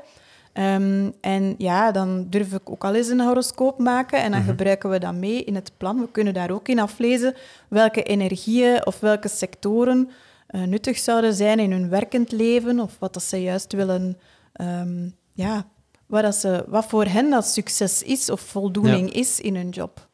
[0.55, 4.89] Ehm, en ja, dan durf ik ook al eens een horoscoop maken en dan gebruiken
[4.89, 5.99] we dat mee in het plan.
[5.99, 7.33] We kunnen daar ook in aflezen
[7.67, 10.09] welke energieën of welke sectoren
[10.47, 14.17] eh, nuttig zouden zijn in hun werkend leven of wat dat ze juist willen,
[14.53, 15.65] ehm, ja,
[16.05, 20.07] wat, dat ze, wat voor hen dat succes is of voldoening is in hun job.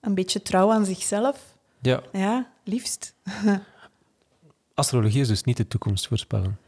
[0.00, 2.00] Een beetje trouw aan zichzelf, Ja.
[2.12, 3.14] ja, liefst.
[4.74, 6.58] Astrologie is dus niet de toekomst voorspellen.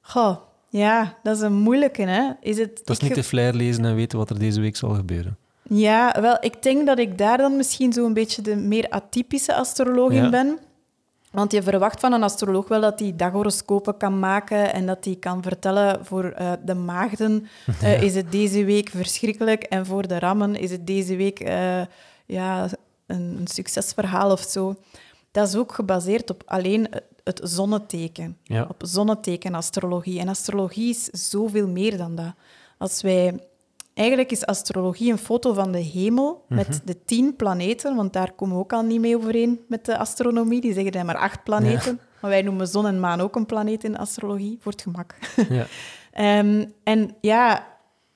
[0.00, 0.36] Goh,
[0.68, 2.30] ja, dat is een moeilijke, hè?
[2.40, 4.94] Is het, Dat is niet de flyer lezen en weten wat er deze week zal
[4.94, 5.36] gebeuren.
[5.62, 10.12] Ja, wel, ik denk dat ik daar dan misschien zo'n beetje de meer atypische astroloog
[10.12, 10.24] Ja.
[10.24, 10.58] in ben.
[11.30, 15.16] Want je verwacht van een astroloog wel dat hij daghoroscopen kan maken en dat hij
[15.16, 17.46] kan vertellen voor uh, de maagden
[17.82, 21.80] uh, is het deze week verschrikkelijk en voor de rammen is het deze week uh,
[22.26, 22.68] ja,
[23.06, 24.74] een, een, succesverhaal of zo.
[25.30, 26.88] Dat is ook gebaseerd op alleen
[27.28, 28.66] het zonneteken, ja.
[28.68, 30.20] op zonnetekenastrologie.
[30.20, 32.34] En astrologie is zoveel meer dan dat.
[32.78, 33.40] Als wij
[33.98, 36.78] Eigenlijk is astrologie een foto van de hemel met mhm.
[36.84, 40.60] de tien planeten, want daar komen we ook al niet mee overeen met de astronomie.
[40.60, 42.00] Die zeggen er maar acht planeten.
[42.20, 45.14] Maar wij noemen zon en maan ook een planeet in astrologie, voor het gemak.
[45.48, 45.66] Ja.
[46.12, 47.66] Ehm, en ja,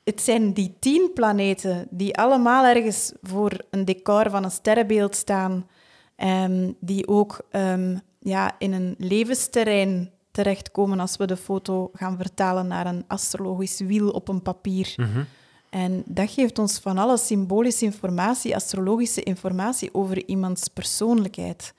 [0.04, 5.68] het zijn die tien planeten die allemaal ergens voor een decor van een sterrenbeeld staan,
[6.16, 12.66] um, die ook um, ja, in een levensterrein terechtkomen als we de foto gaan vertalen
[12.66, 14.94] naar een astrologisch wiel op een papier.
[14.96, 15.26] Mm
[15.72, 21.74] en dat geeft ons van alle symbolische informatie, astrologische informatie over iemands persoonlijkheid.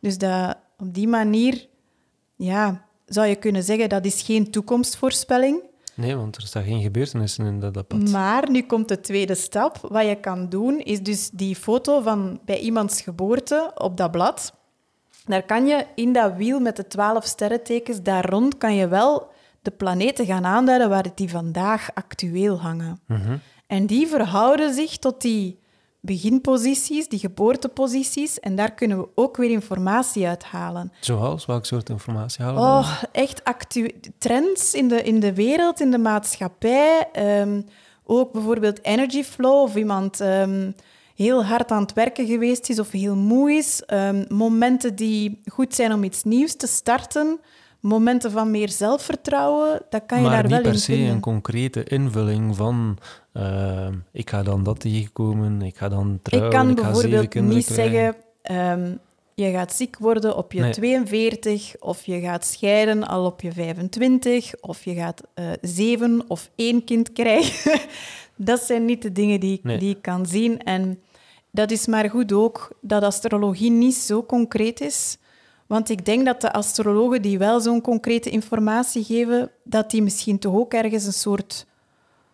[0.00, 1.66] Dus dat, op die manier
[2.36, 5.62] ja, zou je kunnen zeggen dat is geen toekomstvoorspelling.
[5.94, 8.08] Nee, want er staan geen gebeurtenissen in dat pad.
[8.08, 9.78] Maar nu komt de tweede stap.
[9.82, 14.52] Wat je kan doen, is dus die foto van bij iemands geboorte op dat blad.
[15.28, 19.30] Daar kan je in dat wiel met de twaalf sterrentekens, daar rond kan je wel
[19.62, 23.00] de planeten gaan aanduiden waar die vandaag actueel hangen.
[23.06, 23.36] Mhm.
[23.66, 25.58] En die verhouden zich tot die
[26.00, 30.92] beginposities, die geboorteposities, en daar kunnen we ook weer informatie uithalen.
[31.00, 31.46] Zoals?
[31.46, 32.68] Welk soort informatie halen we?
[32.68, 33.42] Oh, echt
[34.18, 37.08] trends in de, in de wereld, in de maatschappij.
[37.12, 37.60] Ehm,
[38.04, 40.74] ook bijvoorbeeld energy flow, of iemand um,
[41.18, 43.82] heel hard aan het werken geweest is of heel moe is.
[43.86, 47.38] Um, momenten die goed zijn om iets nieuws te starten
[47.80, 51.20] momenten van meer zelfvertrouwen, dat kan je daar wel in Maar niet per se een
[51.20, 52.98] concrete invulling van
[53.34, 57.66] uh, ik ga dan dat tegenkomen, ik ga dan trouwen, ik kan ik bijvoorbeeld niet
[57.66, 58.16] zeggen
[58.50, 58.98] um,
[59.34, 64.52] je gaat ziek worden op je 42 of je gaat scheiden al op je 25
[64.60, 67.80] of je gaat uh, zeven of één kind krijgen.
[68.36, 69.78] dat zijn niet de dingen die, nee.
[69.78, 70.62] die ik kan zien.
[70.62, 70.98] En
[71.50, 75.16] dat is maar goed ook dat astrologie niet zo concreet is.
[75.66, 80.38] Want ik denk dat de astrologen die wel zo'n concrete informatie geven, dat die misschien
[80.38, 81.66] toch ook ergens een soort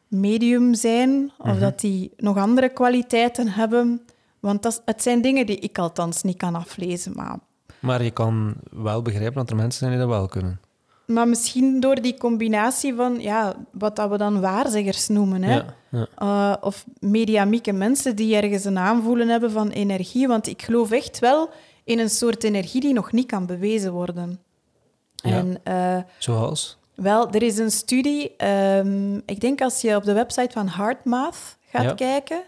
[0.09, 1.61] medium zijn, of Mhm.
[1.61, 4.01] dat die nog andere kwaliteiten hebben.
[4.41, 7.13] Want dat, het zijn dingen die ik althans niet kan aflezen.
[7.15, 7.39] Maar,
[7.81, 10.61] Maar je kan wel begrijpen dat er mensen zijn die dat wel kunnen.
[11.07, 15.43] Maar misschien door die combinatie van ja, wat dat we dan waarzeggers noemen.
[15.43, 15.55] Hè?
[15.55, 16.09] Ja, ja.
[16.19, 20.29] Uh, of mediamieke mensen die ergens een aanvoelen hebben van energie.
[20.29, 21.51] Want ik geloof echt wel
[21.85, 24.41] in een soort energie die nog niet kan bewezen worden.
[25.15, 25.31] Ja.
[25.31, 26.79] En, uh, Zoals?
[26.95, 31.57] wel, er is een studie, um, ik denk als je op de website van HeartMath
[31.71, 32.43] gaat kijken.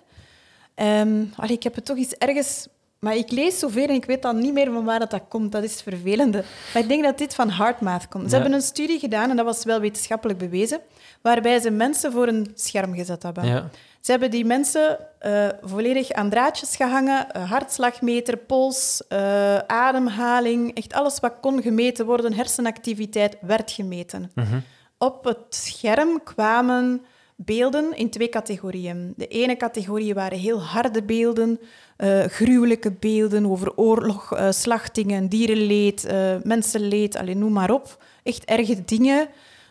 [0.74, 2.68] Um, allee, ik heb het toch iets ergens...
[2.98, 5.52] Maar ik lees zoveel en ik weet dan niet meer van waar dat, dat komt.
[5.52, 6.44] Dat is vervelende.
[6.74, 8.24] Maar ik denk dat dit van HeartMath komt.
[8.24, 8.40] Ze Ja.
[8.42, 10.80] hebben een studie gedaan, en dat was wel wetenschappelijk bewezen,
[11.22, 13.46] waarbij ze mensen voor een scherm gezet hebben.
[13.46, 13.68] Ja.
[14.00, 20.92] Ze hebben die mensen eh, volledig aan draadjes gehangen, eh, hartslagmeter, pols, eh, ademhaling, echt
[20.92, 24.30] alles wat kon gemeten worden, hersenactiviteit, werd gemeten.
[24.34, 24.58] Mhm.
[24.98, 27.04] Op het scherm kwamen
[27.36, 29.14] beelden in twee categorieën.
[29.16, 31.60] De ene categorie waren heel harde beelden,
[31.96, 38.04] eh, gruwelijke beelden over oorlog, eh, slachtingen, dierenleed, eh, mensenleed, alleen noem maar op.
[38.22, 39.28] Echt erge dingen.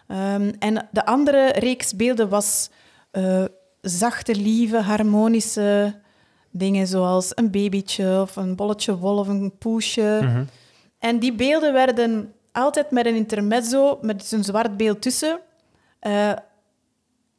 [0.07, 2.70] Ehm, en de andere reeks beelden was
[3.82, 5.95] zachte, lieve, harmonische
[6.51, 10.20] dingen zoals een babytje of een bolletje wol of een poesje.
[10.22, 10.43] Mhm.
[10.99, 15.39] En die beelden werden altijd met een intermezzo, met een zwart beeld tussen,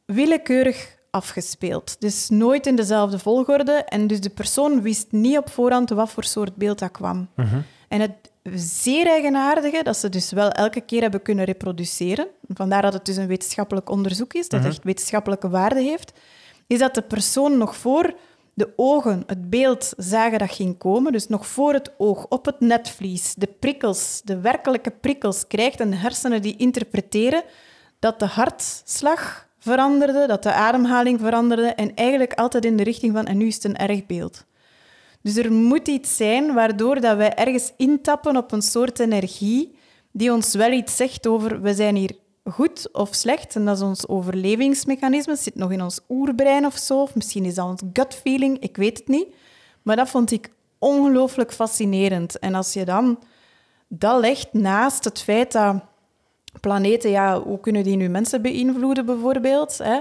[0.07, 1.95] willekeurig afgespeeld.
[1.99, 3.71] Dus nooit in dezelfde volgorde.
[3.71, 7.29] En dus de persoon wist niet op voorhand wat voor soort beeld dat kwam.
[7.35, 7.59] Mhm.
[7.87, 8.13] En het
[8.53, 13.15] zeer eigenaardige, dat ze dus wel elke keer hebben kunnen reproduceren, vandaar dat het dus
[13.17, 14.69] een wetenschappelijk onderzoek is, dat Mhm.
[14.69, 16.11] echt wetenschappelijke waarde heeft,
[16.67, 18.13] is dat de persoon nog voor
[18.53, 22.59] de ogen het beeld zagen dat ging komen, dus nog voor het oog, op het
[22.59, 27.43] netvlies, de prikkels, de werkelijke prikkels krijgt en de hersenen die interpreteren
[27.99, 33.25] dat de hartslag veranderde, dat de ademhaling veranderde en eigenlijk altijd in de richting van
[33.25, 34.45] en nu is het een erg beeld.
[35.21, 39.77] Dus er moet iets zijn waardoor dat wij ergens intappen op een soort energie
[40.11, 42.11] die ons wel iets zegt over we zijn hier
[42.43, 43.55] goed of slecht.
[43.55, 45.33] En dat is ons overlevingsmechanisme.
[45.33, 47.01] Het zit nog in ons oerbrein of zo.
[47.01, 49.27] Of misschien is dat ons gut feeling, ik weet het niet.
[49.81, 52.39] Maar dat vond ik ongelooflijk fascinerend.
[52.39, 53.19] En als je dan
[53.87, 55.75] dat legt naast het feit dat
[56.59, 59.77] planeten, ja, hoe kunnen die nu mensen beïnvloeden bijvoorbeeld?
[59.77, 59.99] Hè?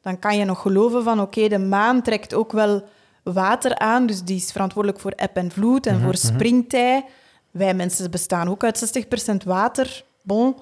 [0.00, 2.82] Dan kan je nog geloven van oké, de maan trekt ook wel
[3.22, 6.34] water aan, dus die is verantwoordelijk voor eb en vloed en Mhm, voor mhm.
[6.34, 7.04] springtij.
[7.50, 10.04] wij mensen bestaan ook uit 60% water.
[10.22, 10.56] Bon,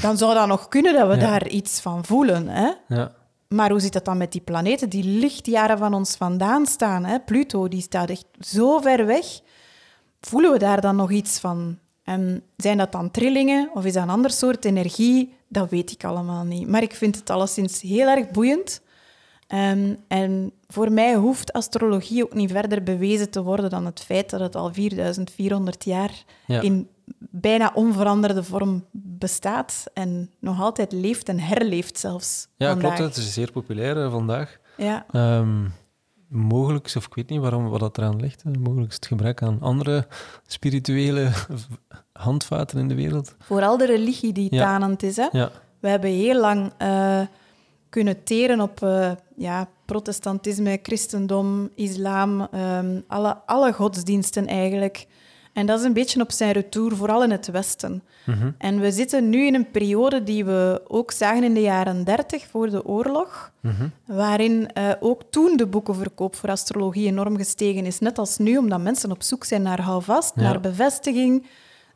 [0.00, 1.20] dan zou dat nog kunnen dat we Ja.
[1.20, 2.48] daar iets van voelen.
[2.48, 2.70] Hè?
[2.88, 3.12] Ja.
[3.48, 7.04] Maar hoe zit dat dan met die planeten die lichtjaren van ons vandaan staan?
[7.04, 7.18] Hè?
[7.20, 9.26] Pluto, die staat echt zo ver weg.
[10.20, 11.78] Voelen we daar dan nog iets van?
[12.06, 15.34] En zijn dat dan trillingen of is dat een ander soort energie?
[15.48, 16.68] Dat weet ik allemaal niet.
[16.68, 18.80] Maar ik vind het alleszins heel erg boeiend.
[19.46, 24.30] Ehm, en voor mij hoeft astrologie ook niet verder bewezen te worden dan het feit
[24.30, 26.10] dat het al 4400 jaar
[26.46, 26.60] Ja.
[26.60, 26.88] in
[27.18, 32.48] bijna onveranderde vorm bestaat en nog altijd leeft en herleeft zelfs.
[32.56, 32.94] Ja, vandaag.
[32.96, 33.14] klopt.
[33.16, 34.58] Het is zeer populair eh, vandaag.
[34.76, 35.06] Ja.
[35.12, 35.64] Ehm
[36.36, 40.06] mogelijk, of ik weet niet waarom, wat dat eraan ligt, mogelijk het gebrek aan andere
[40.46, 41.30] spirituele
[42.12, 43.34] handvaten in de wereld.
[43.38, 44.62] Vooral de religie die Ja.
[44.62, 45.16] tanend is.
[45.16, 45.28] Hè?
[45.32, 47.20] Ja, We hebben heel lang eh,
[47.88, 55.06] kunnen teren op eh, ja, protestantisme, christendom, islam, ehm, alle, alle godsdiensten eigenlijk.
[55.56, 58.02] En dat is een beetje op zijn retour, vooral in het Westen.
[58.26, 58.50] Mhm.
[58.58, 62.46] En we zitten nu in een periode die we ook zagen in de jaren 30
[62.50, 63.88] voor de oorlog, Mhm.
[64.04, 68.80] waarin eh, ook toen de boekenverkoop voor astrologie enorm gestegen is, net als nu, omdat
[68.80, 70.42] mensen op zoek zijn naar houvast, Ja.
[70.42, 71.46] naar bevestiging.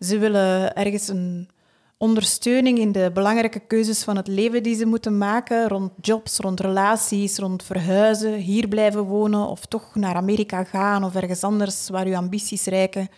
[0.01, 1.49] Ze willen ergens een
[1.97, 6.61] ondersteuning in de belangrijke keuzes van het leven die ze moeten maken, rond jobs, rond
[6.61, 12.07] relaties, rond verhuizen, hier blijven wonen of toch naar Amerika gaan of ergens anders waar
[12.07, 13.09] uw ambities reiken.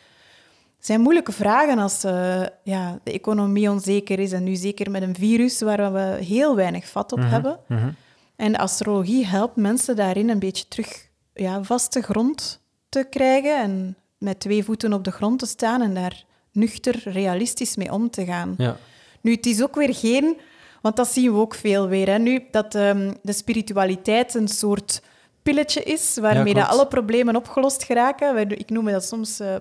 [0.82, 5.02] Het zijn moeilijke vragen als eh, ja, de economie onzeker is en nu zeker met
[5.02, 7.58] een virus waar we heel weinig vat op hebben.
[7.68, 7.90] Mhm.
[8.36, 13.96] En de astrologie helpt mensen daarin een beetje terug ja, vaste grond te krijgen en
[14.18, 18.24] met twee voeten op de grond te staan en daar nuchter, realistisch mee om te
[18.24, 18.54] gaan.
[18.58, 18.76] Ja.
[19.20, 20.36] Nu, het is ook weer geen...
[20.80, 22.08] Want dat zien we ook veel weer.
[22.08, 25.02] Hè, nu, dat ehm, de spiritualiteit een soort
[25.42, 28.58] pilletje is waarmee Ja, dat alle problemen opgelost geraken.
[28.58, 29.54] Ik noem dat soms eh,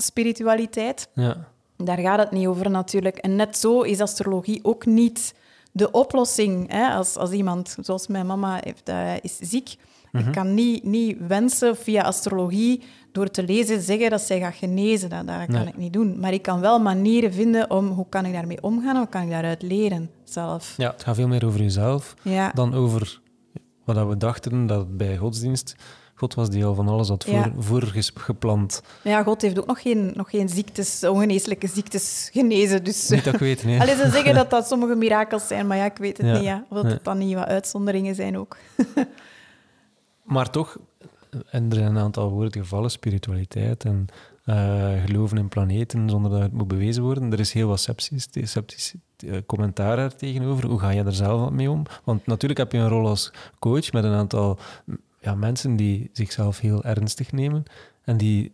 [0.00, 1.08] bypass-spiritualiteit.
[1.14, 1.36] ja.
[1.76, 3.16] Daar gaat het niet over natuurlijk.
[3.16, 5.34] En net zo is astrologie ook niet
[5.72, 6.72] de oplossing.
[6.72, 6.88] Hè?
[6.88, 9.76] Als, als iemand, zoals mijn mama heeft, eh, is ziek,
[10.12, 12.82] ik kan niet, niet wensen via astrologie
[13.12, 15.08] door te lezen zeggen dat zij gaat genezen.
[15.10, 15.66] Dat, dat kan Nee.
[15.66, 16.20] ik niet doen.
[16.20, 19.30] Maar ik kan wel manieren vinden om hoe kan ik daarmee omgaan hoe kan ik
[19.30, 20.74] daaruit leren zelf.
[20.76, 22.50] ja, het gaat veel meer over jezelf Ja.
[22.54, 23.20] dan over
[23.94, 25.74] dat we dachten dat bij godsdienst
[26.14, 27.52] God was die al van alles had voor, Ja.
[27.58, 28.82] voorgepland.
[29.04, 32.84] ja, God heeft ook nog geen, nog geen ziektes, ongeneeslijke ziektes genezen.
[32.84, 33.80] Dus Niet dat ik weet, nee.
[33.80, 36.32] Allee, ze zeggen dat dat sommige mirakels zijn, maar ja, ik weet het Ja.
[36.32, 36.42] niet.
[36.42, 36.64] Ja.
[36.68, 36.92] Of dat Nee.
[36.92, 38.56] het dan niet wat uitzonderingen zijn ook.
[40.22, 40.76] Maar toch,
[41.50, 44.06] en er zijn een aantal woorden gevallen, spiritualiteit en
[44.44, 47.32] eh, geloven in planeten zonder dat het moet bewezen worden.
[47.32, 48.44] Er is heel wat eh,
[49.46, 50.66] commentaar daar tegenover.
[50.66, 51.82] Hoe ga je daar zelf mee om?
[52.04, 54.58] Want natuurlijk heb je een rol als coach met een aantal
[55.20, 57.62] ja, mensen die zichzelf heel ernstig nemen
[58.04, 58.52] en die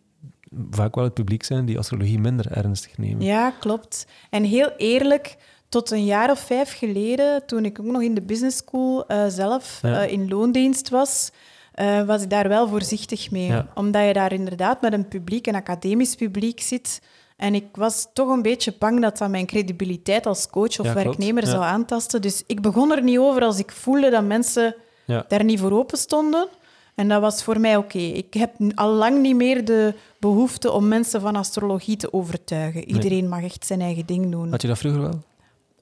[0.70, 3.22] vaak wel het publiek zijn die astrologie minder ernstig nemen.
[3.24, 4.06] Ja, klopt.
[4.30, 5.36] En heel eerlijk,
[5.68, 9.24] tot een jaar of vijf geleden, toen ik ook nog in de business school eh,
[9.28, 10.02] zelf Ja.
[10.02, 11.30] eh, in loondienst was,
[11.72, 13.46] eh, was ik daar wel voorzichtig mee.
[13.46, 13.68] Ja.
[13.74, 17.02] Omdat je daar inderdaad met een publiek, een academisch publiek zit.
[17.36, 20.92] En ik was toch een beetje bang dat dat mijn credibiliteit als coach of Ja,
[20.92, 21.04] klopt.
[21.06, 21.50] werknemer Ja.
[21.50, 22.22] zou aantasten.
[22.22, 24.74] Dus ik begon er niet over als ik voelde dat mensen
[25.04, 25.24] Ja.
[25.28, 26.48] daar niet voor open stonden.
[26.94, 27.98] En dat was voor mij oké.
[27.98, 32.84] Ik heb al lang niet meer de behoefte om mensen van astrologie te overtuigen.
[32.88, 34.50] Iedereen mag echt zijn eigen ding doen.
[34.50, 35.22] Had je dat vroeger wel?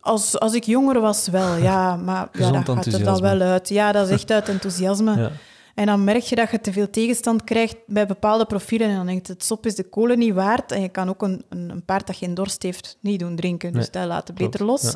[0.00, 1.96] Als, als ik jonger was, wel, ja.
[1.96, 3.68] Maar ja, dat gaat er dan wel uit.
[3.68, 5.30] Ja, dat is echt uit enthousiasme.
[5.74, 8.88] En dan merk je dat je te veel tegenstand krijgt bij bepaalde profielen.
[8.88, 10.72] En dan denkt het sop is de kolen niet waard.
[10.72, 13.72] En je kan ook een, een, een paard dat geen dorst heeft niet doen drinken.
[13.72, 14.82] Dus Nee, dat laat het beter los.
[14.82, 14.94] ja.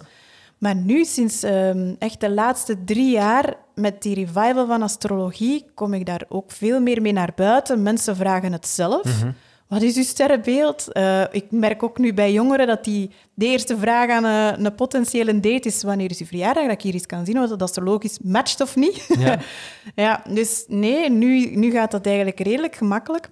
[0.58, 5.94] Maar nu, sinds ehm, echt de laatste drie jaar, met die revival van astrologie, kom
[5.94, 7.82] ik daar ook veel meer mee naar buiten.
[7.82, 9.04] Mensen vragen het zelf.
[9.04, 9.30] Mhm.
[9.68, 10.92] Wat is uw sterrenbeeld?
[10.92, 14.74] Eh, ik merk ook nu bij jongeren dat die de eerste vraag aan een, een
[14.74, 16.62] potentiële date is wanneer is uw verjaardag?
[16.62, 19.06] Dat ik hier eens kan zien of dat astrologisch matcht of niet.
[19.18, 19.38] Ja.
[20.04, 23.28] ja, dus nee, nu, nu gaat dat eigenlijk redelijk gemakkelijk.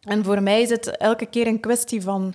[0.00, 2.34] En voor mij is het elke keer een kwestie van...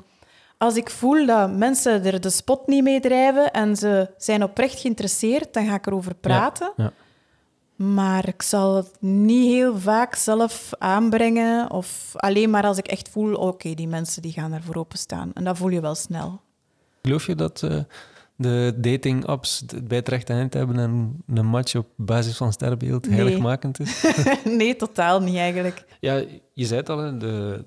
[0.57, 4.79] Als ik voel dat mensen er de spot niet mee drijven en ze zijn oprecht
[4.79, 6.73] geïnteresseerd, dan ga ik erover praten.
[6.75, 6.93] Ja.
[7.81, 11.71] Maar ik zal het niet heel vaak zelf aanbrengen.
[11.71, 15.31] Of alleen maar als ik echt voel, oké, die mensen die gaan ervoor openstaan.
[15.33, 16.41] En dat voel je wel snel.
[17.01, 17.79] Geloof je dat eh,
[18.35, 23.05] de dating-apps het bij het rechte eind hebben en een match op basis van sterrenbeeld
[23.07, 23.15] Nee.
[23.15, 24.03] heiligmakend is?
[24.57, 25.85] nee, totaal niet eigenlijk.
[25.99, 26.23] Ja,
[26.53, 27.63] je zei het al, de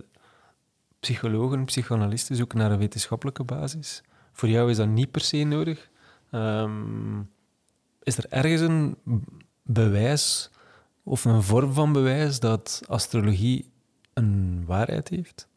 [1.01, 4.03] psychologen, psychoanalisten zoeken naar een wetenschappelijke basis.
[4.33, 5.91] Voor jou is dat niet per se nodig.
[6.31, 7.21] Ehm,
[8.03, 8.97] is er ergens een
[9.65, 10.51] bewijs
[11.03, 13.71] of een vorm van bewijs dat astrologie
[14.15, 15.49] een waarheid heeft?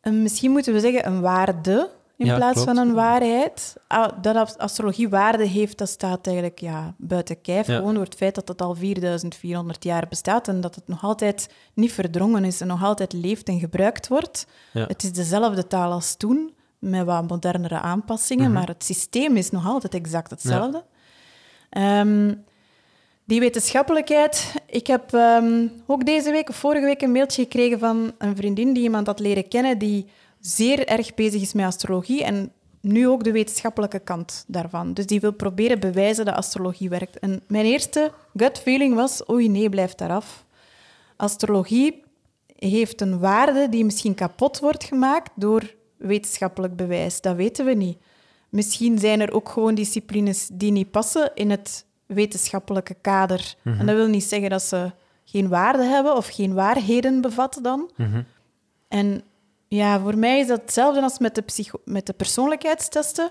[0.00, 2.68] een, misschien moeten we zeggen een waarde in Ja, plaats klopt.
[2.78, 3.76] van een waarheid.
[3.86, 7.66] Ah, Dat ast- astrologie waarde heeft, dat staat eigenlijk ja, buiten kijf.
[7.66, 7.76] Ja.
[7.76, 11.48] Gewoon door het feit dat het al 4400 jaar bestaat en dat het nog altijd
[11.74, 14.46] niet verdrongen is en nog altijd leeft en gebruikt wordt.
[14.72, 14.86] Ja.
[14.86, 18.52] Het is dezelfde taal als toen, met wat modernere aanpassingen, Mhm.
[18.52, 20.84] maar het systeem is nog altijd exact hetzelfde.
[21.70, 22.34] Ehm,
[23.24, 24.54] die wetenschappelijkheid.
[24.66, 28.72] Ik heb ehm, ook deze week of vorige week een mailtje gekregen van een vriendin
[28.72, 30.06] die iemand had leren kennen die
[30.40, 34.94] zeer erg bezig is met astrologie en nu ook de wetenschappelijke kant daarvan.
[34.94, 37.18] Dus die wil proberen bewijzen dat astrologie werkt.
[37.18, 40.44] En mijn eerste gut feeling was, oei nee, blijf daar af.
[41.16, 42.02] Astrologie
[42.56, 47.20] heeft een waarde die misschien kapot wordt gemaakt door wetenschappelijk bewijs.
[47.20, 47.98] Dat weten we niet.
[48.48, 53.54] Misschien zijn er ook gewoon disciplines die niet passen in het wetenschappelijke kader.
[53.64, 54.92] En dat wil niet zeggen dat ze
[55.24, 57.90] geen waarde hebben of geen waarheden bevatten dan.
[57.96, 58.22] Mhm.
[58.88, 59.22] En
[59.68, 63.30] ja, voor mij is dat hetzelfde als met de, psycho- met de persoonlijkheidstesten.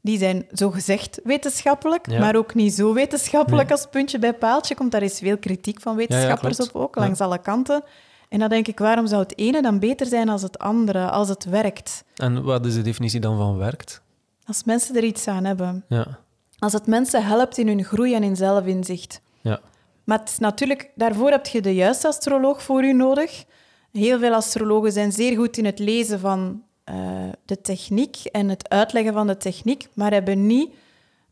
[0.00, 2.20] Die zijn zogezegd wetenschappelijk, Ja.
[2.20, 3.76] maar ook niet zo wetenschappelijk Nee.
[3.78, 4.92] als puntje bij paaltje komt.
[4.92, 7.82] Daar is veel kritiek van wetenschappers op ook, langs alle kanten.
[8.28, 11.28] En dan denk ik, waarom zou het ene dan beter zijn als het andere, als
[11.28, 12.04] het werkt?
[12.16, 14.02] En wat is de definitie dan van werkt?
[14.44, 15.84] Als mensen er iets aan hebben.
[15.88, 16.18] Ja,
[16.58, 19.20] Als het mensen helpt in hun groei en in zelfinzicht.
[19.40, 19.60] ja.
[20.04, 23.44] Maar het is natuurlijk, daarvoor heb je de juiste astroloog voor u nodig.
[23.92, 26.96] Heel veel astrologen zijn zeer goed in het lezen van eh,
[27.44, 30.70] de techniek en het uitleggen van de techniek, maar hebben niet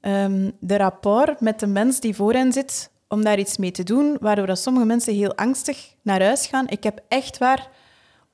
[0.01, 3.83] ehm, de rapport met de mens die voor hen zit om daar iets mee te
[3.83, 6.69] doen, waardoor dat sommige mensen heel angstig naar huis gaan.
[6.69, 7.69] Ik heb echt waar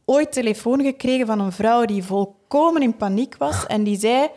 [0.04, 4.28] ooit telefoon gekregen van een vrouw die volkomen in paniek was en die zei...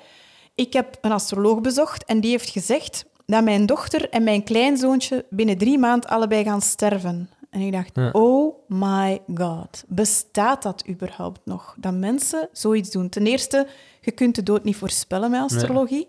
[0.56, 5.26] Ik heb een astroloog bezocht en die heeft gezegd dat mijn dochter en mijn kleinzoontje
[5.30, 7.30] binnen drie maanden allebei gaan sterven.
[7.49, 8.10] En ik dacht, Ja.
[8.12, 11.76] oh my god, bestaat dat überhaupt nog?
[11.78, 13.10] Dat mensen zoiets doen.
[13.10, 13.68] Ten eerste,
[14.01, 16.08] je kunt de dood niet voorspellen met astrologie.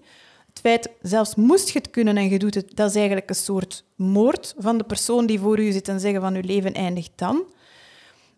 [0.48, 3.34] Het feit, zelfs moest je het kunnen en je doet het, dat is eigenlijk een
[3.34, 7.12] soort moord van de persoon die voor u zit en zeggen van uw leven eindigt
[7.16, 7.42] dan.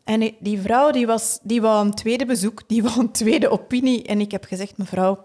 [0.04, 4.02] En die vrouw die was, die wou een tweede bezoek, die wou een tweede opinie.
[4.02, 5.24] En ik heb gezegd, mevrouw,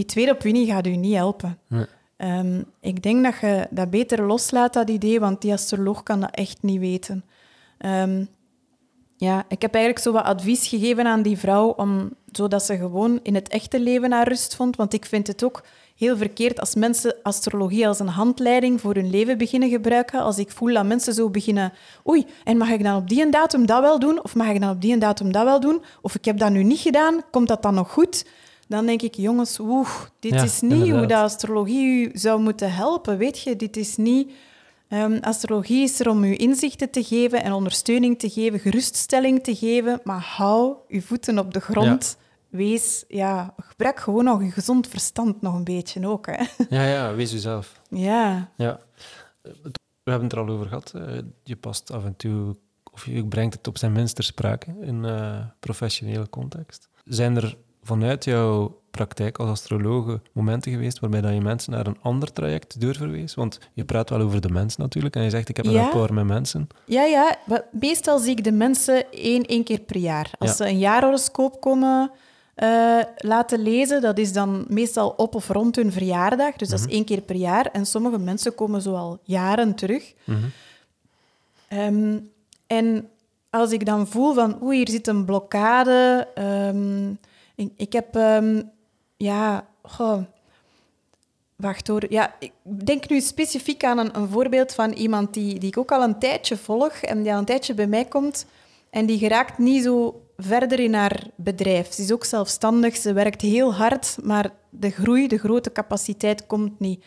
[0.00, 1.58] die tweede opinie gaat u niet helpen.
[1.66, 1.86] Nee.
[2.16, 6.34] Ehm, ik denk dat je dat beter loslaat, dat idee, want die astroloog kan dat
[6.34, 7.24] echt niet weten.
[7.78, 8.24] Ehm,
[9.16, 13.20] ja, ik heb eigenlijk zo wat advies gegeven aan die vrouw, om, zodat ze gewoon
[13.22, 14.76] in het echte leven haar rust vond.
[14.76, 15.62] Want ik vind het ook
[15.96, 20.20] heel verkeerd als mensen astrologie als een handleiding voor hun leven beginnen gebruiken.
[20.20, 21.72] Als ik voel dat mensen zo beginnen...
[22.08, 24.22] Oei, en mag ik dan op die en datum dat wel doen?
[24.22, 25.82] Of mag ik dan op die en datum dat wel doen?
[26.02, 28.24] Of ik heb dat nu niet gedaan, komt dat dan nog goed?
[28.70, 29.90] Dan denk ik, jongens, oeh,
[30.20, 33.18] dit Ja, is niet hoe de astrologie u zou moeten helpen.
[33.18, 34.32] Weet je, dit is niet...
[34.88, 39.56] Ehm, astrologie is er om u inzichten te geven en ondersteuning te geven, geruststelling te
[39.56, 42.16] geven, maar hou uw voeten op de grond.
[42.48, 46.26] Wees, ja, gebruik gewoon nog je gezond verstand nog een beetje ook.
[46.26, 46.44] Hè.
[46.76, 47.80] Ja, ja, wees jezelf.
[47.88, 48.50] Ja.
[48.56, 48.80] Ja.
[50.02, 50.92] We hebben het er al over gehad.
[50.94, 52.56] Eh, Je past af en toe,
[52.92, 56.88] of je brengt het op zijn minst ter sprake in eh, professionele context.
[57.04, 61.98] Zijn er vanuit jouw praktijk als astrologe momenten geweest waarbij dat je mensen naar een
[62.02, 63.34] ander traject doorverwees?
[63.34, 65.82] Want je praat wel over de mens natuurlijk en je zegt ik heb een Ja.
[65.82, 66.68] rapport met mensen.
[66.84, 67.36] Ja, ja.
[67.70, 70.30] Meestal zie ik de mensen één, één keer per jaar.
[70.38, 70.56] Als Ja.
[70.56, 72.10] ze een jaarhoroscoop komen
[72.54, 76.56] eh, laten lezen, dat is dan meestal op of rond hun verjaardag.
[76.56, 77.66] Dus dat is één keer per jaar.
[77.66, 80.14] En sommige mensen komen zo al jaren terug.
[80.24, 80.38] Mhm.
[81.68, 82.18] Ehm,
[82.66, 83.08] en
[83.50, 86.28] als ik dan voel van, oei, hier zit een blokkade.
[86.34, 87.12] ehm,
[87.76, 88.62] ik, heb, ehm,
[89.16, 89.68] ja,
[91.56, 92.04] wacht hoor.
[92.08, 95.92] Ja, ik denk nu specifiek aan een, een voorbeeld van iemand die, die ik ook
[95.92, 98.46] al een tijdje volg en die al een tijdje bij mij komt.
[98.90, 101.92] En die geraakt niet zo verder in haar bedrijf.
[101.92, 106.80] Ze is ook zelfstandig, ze werkt heel hard, maar de groei, de grote capaciteit komt
[106.80, 107.04] niet.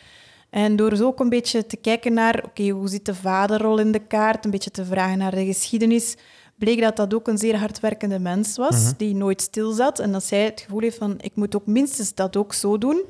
[0.50, 3.92] En door zo ook een beetje te kijken naar, oké, hoe zit de vaderrol in
[3.92, 6.16] de kaart, een beetje te vragen naar de geschiedenis,
[6.56, 10.00] bleek dat dat ook een zeer hardwerkende mens was, die nooit stil zat.
[10.00, 13.04] En dat zij het gevoel heeft van, ik moet ook minstens dat ook zo doen,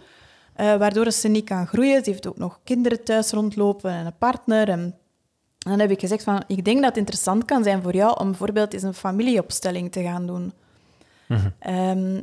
[0.53, 2.03] eh, waardoor ze niet kan groeien.
[2.03, 4.69] Ze heeft ook nog kinderen thuis rondlopen en een partner.
[4.69, 4.95] En
[5.57, 8.27] dan heb ik gezegd van, ik denk dat het interessant kan zijn voor jou om
[8.27, 10.53] bijvoorbeeld eens een familieopstelling te gaan doen.
[11.59, 12.21] Ehm,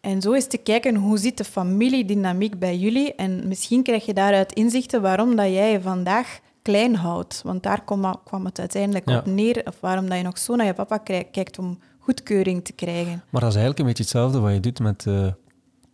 [0.00, 3.14] en zo eens te kijken hoe zit de familiedynamiek bij jullie.
[3.14, 7.40] En misschien krijg je daaruit inzichten waarom dat jij vandaag klein houdt.
[7.44, 9.18] Want daar kwam, kwam het uiteindelijk Ja.
[9.18, 9.62] op neer.
[9.66, 13.22] Of waarom dat je nog zo naar je papa kijkt om goedkeuring te krijgen.
[13.30, 15.26] Maar dat is eigenlijk een beetje hetzelfde wat je doet met eh,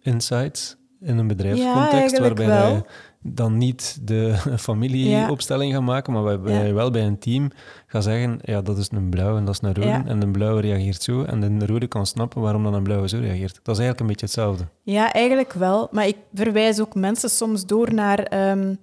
[0.01, 2.75] insights in een bedrijfscontext, waarbij wel.
[2.75, 2.87] dat
[3.25, 4.35] dan niet de
[4.69, 7.51] familieopstelling gaan maken, maar waarbij je wel bij een team
[7.87, 10.61] gaat zeggen, ja, dat is een blauwe en dat is een rode, en de blauwe
[10.61, 13.61] reageert zo, en de rode kan snappen waarom dan een blauwe zo reageert.
[13.63, 14.65] Dat is eigenlijk een beetje hetzelfde.
[14.83, 15.89] Ja, eigenlijk wel.
[15.91, 18.19] Maar ik verwijs ook mensen soms door naar...
[18.19, 18.75] ehm,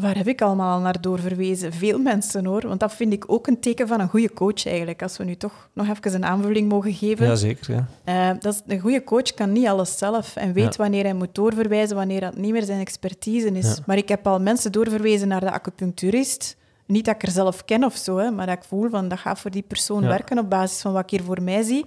[0.00, 1.72] waar heb ik allemaal al naar doorverwezen?
[1.72, 2.66] Veel mensen, hoor.
[2.68, 5.02] Want dat vind ik ook een teken van een goede coach, eigenlijk.
[5.02, 7.26] Als we nu toch nog even een aanvulling mogen geven.
[7.26, 7.74] Ja, zeker.
[7.74, 7.86] Ja.
[8.04, 10.82] Eh, dat is, een goede coach kan niet alles zelf en weet Ja.
[10.82, 13.66] wanneer hij moet doorverwijzen, wanneer dat niet meer zijn expertise is.
[13.76, 13.82] Ja.
[13.86, 16.56] Maar ik heb al mensen doorverwezen naar de acupuncturist.
[16.86, 19.18] Niet dat ik er zelf ken of zo, hè, maar dat ik voel van dat
[19.18, 21.84] gaat voor die persoon werken op basis van wat ik hier voor mij zie.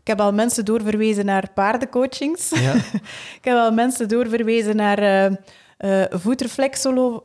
[0.00, 2.50] Ik heb al mensen doorverwezen naar paardencoachings.
[2.60, 2.74] Ja.
[3.38, 5.30] ik heb al mensen doorverwezen naar
[6.10, 7.24] voetreflexolo-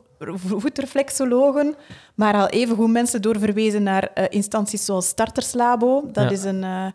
[0.78, 1.74] voetreflexologen,
[2.14, 6.04] maar al even goed mensen doorverwezen naar eh, instanties zoals Starterslabo.
[6.12, 6.30] Dat Ja.
[6.30, 6.86] is een, eh,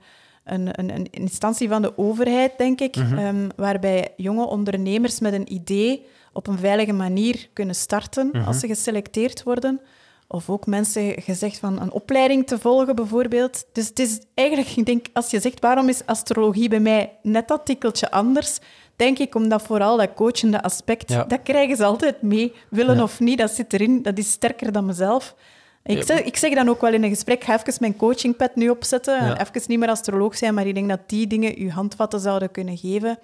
[0.43, 3.17] een, een, een instantie van de overheid, denk ik, Mhm.
[3.17, 8.47] ehm, waarbij jonge ondernemers met een idee op een veilige manier kunnen starten Mhm.
[8.47, 9.79] als ze geselecteerd worden.
[10.27, 13.65] Of ook mensen gezegd van een opleiding te volgen, bijvoorbeeld.
[13.71, 17.47] Dus het is eigenlijk, ik denk, als je zegt waarom is astrologie bij mij net
[17.47, 18.59] dat tikkeltje anders,
[18.95, 21.23] denk ik omdat vooral dat coachende aspect, Ja.
[21.23, 23.03] dat krijgen ze altijd mee, willen Ja.
[23.03, 25.35] of niet, dat zit erin, dat is sterker dan mezelf.
[25.83, 28.69] Ik, zeg, ik zeg dan ook wel in een gesprek, ga even mijn coachingpad nu
[28.69, 32.19] opzetten, en even niet meer astroloog zijn, maar ik denk dat die dingen je handvatten
[32.19, 33.19] zouden kunnen geven.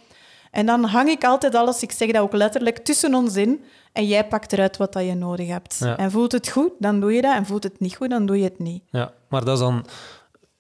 [0.52, 3.64] En dan hang ik altijd alles, ik zeg dat ook letterlijk, tussen ons in.
[3.94, 5.78] En jij pakt eruit wat dat je nodig hebt.
[5.80, 5.98] Ja.
[5.98, 7.36] En voelt het goed, dan doe je dat.
[7.36, 8.84] En voelt het niet goed, dan doe je het niet.
[8.90, 9.86] Ja, maar dat is dan...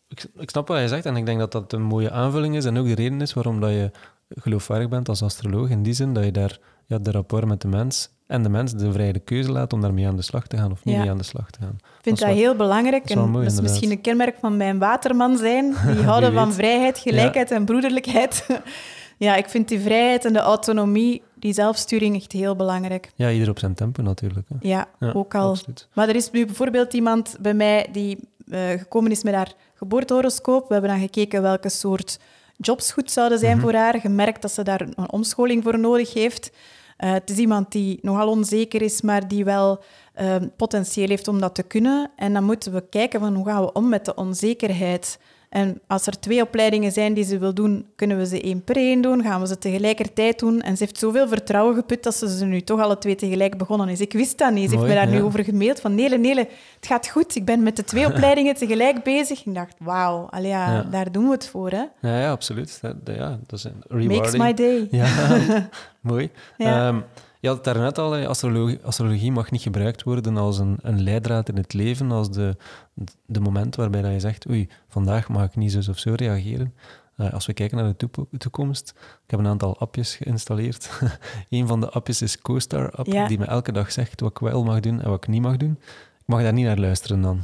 [0.07, 2.66] Ik, ik snap wat je zegt en ik denk dat dat een mooie aanvulling is
[2.66, 3.91] en ook de reden is waarom dat je
[4.30, 5.69] geloofwaardig bent als astroloog.
[5.69, 8.71] In die zin dat je daar ja, de rapport met de mens en de mens
[8.73, 11.01] de vrije keuze laat om daarmee aan de slag te gaan of niet Ja.
[11.01, 11.75] mee aan de slag te gaan.
[11.80, 13.07] Ik vind dat, wel- heel belangrijk.
[13.07, 15.75] dat is en dat is misschien een kenmerk van mijn waterman zijn.
[15.95, 18.45] Die houden van vrijheid, gelijkheid en broederlijkheid.
[19.17, 23.11] ja, ik vind die vrijheid en de autonomie, die zelfsturing, echt heel belangrijk.
[23.15, 24.49] Ja, ieder op zijn tempo natuurlijk.
[24.49, 24.55] Hè.
[24.59, 25.49] Ja, Ja, ook al.
[25.49, 25.88] absoluut.
[25.93, 28.19] Maar er is nu bijvoorbeeld iemand bij mij die
[28.51, 30.67] eh, gekomen is met haar geboortehoroscoop.
[30.67, 32.19] We hebben dan gekeken welke soort
[32.62, 33.62] jobs goed zouden zijn Mhm.
[33.66, 33.99] voor haar.
[33.99, 36.51] Gemerkt dat ze daar een omscholing voor nodig heeft.
[36.97, 39.80] Eh, het is iemand die nogal onzeker is, maar die wel
[40.14, 42.12] eh, potentieel heeft om dat te kunnen.
[42.16, 45.20] En dan moeten we kijken van hoe gaan we om met de onzekerheid.
[45.49, 48.75] En als er twee opleidingen zijn die ze wil doen, kunnen we ze één per
[48.75, 49.23] één doen?
[49.23, 50.61] Gaan we ze tegelijkertijd doen?
[50.61, 53.89] En ze heeft zoveel vertrouwen geput dat ze ze nu toch alle twee tegelijk begonnen
[53.89, 54.01] is.
[54.01, 54.69] Ik wist dat niet.
[54.69, 57.35] Ze heeft me daar nu over gemaild van Nele, Nele, het gaat goed.
[57.35, 59.45] Ik ben met de twee opleidingen tegelijk bezig.
[59.45, 60.81] Ik dacht, wauw, allee, ja, Ja.
[60.83, 61.69] daar doen we het voor.
[61.71, 61.83] Hè?
[62.09, 62.79] Ja, ja, absoluut.
[62.81, 64.43] Dat, ja, dat is een Makes rewarding.
[64.43, 64.87] my day.
[64.91, 65.07] Ja,
[66.01, 66.29] mooi.
[66.57, 67.03] Ja.
[67.39, 71.49] Je had het daarnet al, astrologie, astrologie mag niet gebruikt worden als een, een leidraad
[71.49, 72.55] in het leven, als de,
[73.25, 76.73] de moment waarbij dat je zegt, oei, vandaag mag ik niet zo of zo reageren.
[77.15, 78.93] Eh, als we kijken naar de toekomst,
[79.25, 80.89] ik heb een aantal appjes geïnstalleerd.
[81.49, 83.27] een van de appjes is CoStar-app, Ja.
[83.27, 85.57] die me elke dag zegt wat ik wel mag doen en wat ik niet mag
[85.57, 85.77] doen.
[86.19, 87.43] Ik mag daar niet naar luisteren dan.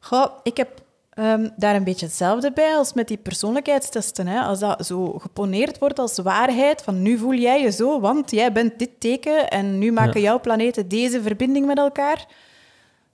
[0.00, 0.82] Goh, ik heb
[1.20, 4.26] ehm, daar een beetje hetzelfde bij als met die persoonlijkheidstesten.
[4.26, 4.40] Hè.
[4.40, 8.52] Als dat zo geponeerd wordt als waarheid, van nu voel jij je zo, want jij
[8.52, 10.26] bent dit teken en nu maken Ja.
[10.26, 12.26] jouw planeten deze verbinding met elkaar.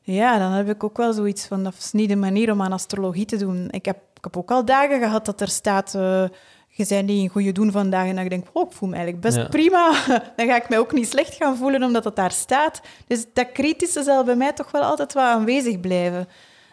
[0.03, 2.73] Ja, dan heb ik ook wel zoiets van, dat is niet de manier om aan
[2.73, 3.69] astrologie te doen.
[3.71, 5.95] Ik heb, ik heb ook al dagen gehad dat er staat...
[5.95, 6.25] eh,
[6.69, 8.07] je bent niet een goede doen vandaag.
[8.09, 9.49] En dat ik denk, oh, ik voel me eigenlijk best Ja.
[9.49, 9.91] prima.
[10.37, 12.81] Dan ga ik mij ook niet slecht gaan voelen omdat het daar staat.
[13.07, 16.29] Dus dat kritische zal bij mij toch wel altijd wel aanwezig blijven.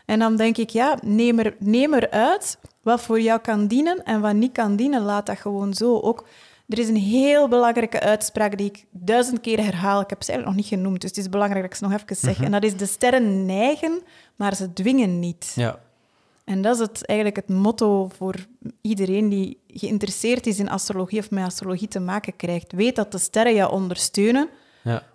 [0.06, 4.22] En dan denk ik, ja, neem, er, neem eruit wat voor jou kan dienen en
[4.22, 5.02] wat niet kan dienen.
[5.02, 6.00] Laat dat gewoon zo.
[6.00, 6.26] Ook,
[6.68, 10.02] er is een heel belangrijke uitspraak die ik duizend keer herhaal.
[10.02, 11.94] Ik heb ze eigenlijk nog niet genoemd, dus het is belangrijk dat ik ze nog
[11.94, 12.42] even zeg.
[12.42, 14.02] En dat is, de sterren neigen,
[14.36, 15.52] maar ze dwingen niet.
[15.56, 15.80] Ja,
[16.46, 18.36] En dat is het, eigenlijk het motto voor
[18.82, 22.72] iedereen die geïnteresseerd is in astrologie of met astrologie te maken krijgt.
[22.72, 24.50] Weet dat de sterren jou ondersteunen.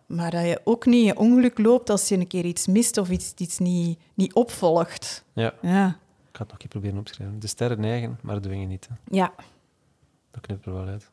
[0.09, 3.11] Maar dat je ook niet je ongeluk loopt als je een keer iets mist of
[3.11, 5.24] iets, iets niet, niet opvolgt.
[5.32, 5.54] ja.
[5.62, 5.86] Ja.
[6.30, 7.40] Ik ga het nog een keer proberen opschrijven.
[7.40, 8.88] De sterren neigen, maar dwingen niet.
[8.88, 8.94] Hè.
[9.16, 9.32] ja.
[10.30, 11.11] Dat knipt er wel uit.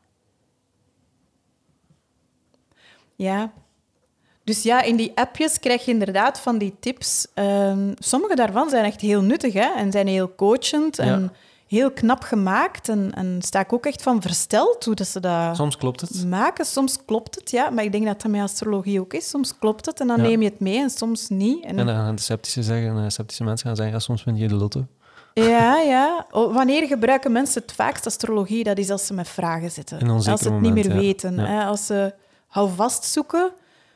[3.16, 3.52] Ja.
[4.44, 7.26] Dus ja, in die appjes krijg je inderdaad van die tips.
[7.34, 11.32] Ehm, sommige daarvan zijn echt heel nuttig hè, en zijn heel coachend en Ja.
[11.66, 12.88] Heel knap gemaakt.
[12.88, 16.26] En, en sta ik ook echt van versteld hoe dat ze dat Soms klopt het.
[16.26, 16.64] maken.
[16.64, 17.70] Soms klopt het, ja.
[17.70, 19.28] Maar ik denk dat dat met astrologie ook is.
[19.28, 20.22] Soms klopt het en dan Ja.
[20.22, 21.64] neem je het mee en soms niet.
[21.64, 24.36] En, En dan gaan de sceptische, zeggen, eh, sceptische mensen gaan zeggen, ja, soms win
[24.36, 24.86] je de lotto.
[25.34, 26.26] Ja, ja.
[26.30, 28.64] O, Wanneer gebruiken mensen het vaakst astrologie?
[28.64, 30.08] Dat is als ze met vragen zitten.
[30.10, 31.00] Als ze het moment, niet meer ja.
[31.00, 31.34] weten.
[31.34, 31.46] Ja.
[31.46, 31.64] Hè?
[31.64, 32.14] Als ze
[32.46, 33.52] houvast zoeken.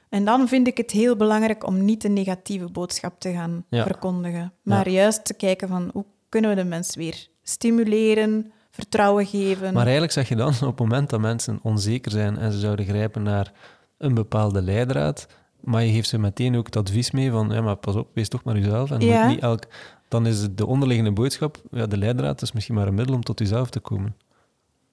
[0.08, 4.52] En dan vind ik het heel belangrijk om niet de negatieve boodschap te gaan verkondigen.
[4.62, 9.72] Maar juist te kijken van hoe kunnen we de mens weer stimuleren, vertrouwen geven.
[9.72, 12.84] Maar eigenlijk zeg je dan, op het moment dat mensen onzeker zijn en ze zouden
[12.86, 13.53] grijpen naar
[13.99, 15.26] een bepaalde leidraad,
[15.61, 18.28] maar je geeft ze meteen ook het advies mee van, ja, maar pas op, wees
[18.28, 18.91] toch maar jezelf.
[18.91, 19.26] En Ja.
[19.28, 19.62] niet elk...
[20.09, 23.22] Dan is het de onderliggende boodschap, ja, de leidraad is misschien maar een middel om
[23.22, 24.16] tot jezelf te komen.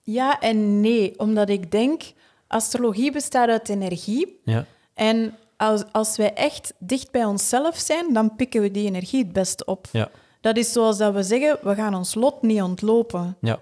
[0.02, 2.02] Ja en nee, omdat ik denk,
[2.48, 4.39] astrologie bestaat uit energie.
[4.43, 9.24] Ja, En als, als wij echt dicht bij onszelf zijn, dan pikken we die energie
[9.24, 9.88] het beste op.
[9.91, 10.10] ja,
[10.48, 13.38] Dat is zoals dat we zeggen, we gaan ons lot niet ontlopen.
[13.41, 13.60] ja.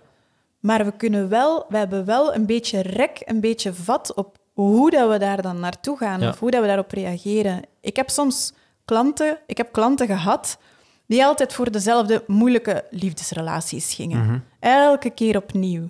[0.59, 4.91] Maar we kunnen wel, we hebben wel een beetje rek, een beetje vat op hoe
[4.91, 6.29] dat we daar dan naartoe gaan Ja.
[6.29, 7.61] of hoe dat we daarop reageren.
[7.81, 8.53] Ik heb soms
[8.85, 10.57] klanten, ik heb klanten gehad
[11.07, 14.43] die altijd voor dezelfde moeilijke liefdesrelaties gingen.
[14.59, 15.89] Elke keer opnieuw.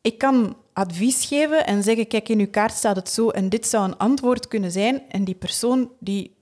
[0.00, 3.66] Ik kan advies geven en zeggen, kijk, in uw kaart staat het zo en dit
[3.66, 5.02] zou een antwoord kunnen zijn.
[5.08, 6.34] En die persoon, die,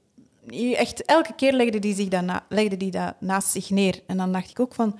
[0.76, 4.00] echt elke keer legde die, zich dat na- legde die dat naast zich neer.
[4.06, 4.98] En dan dacht ik ook van,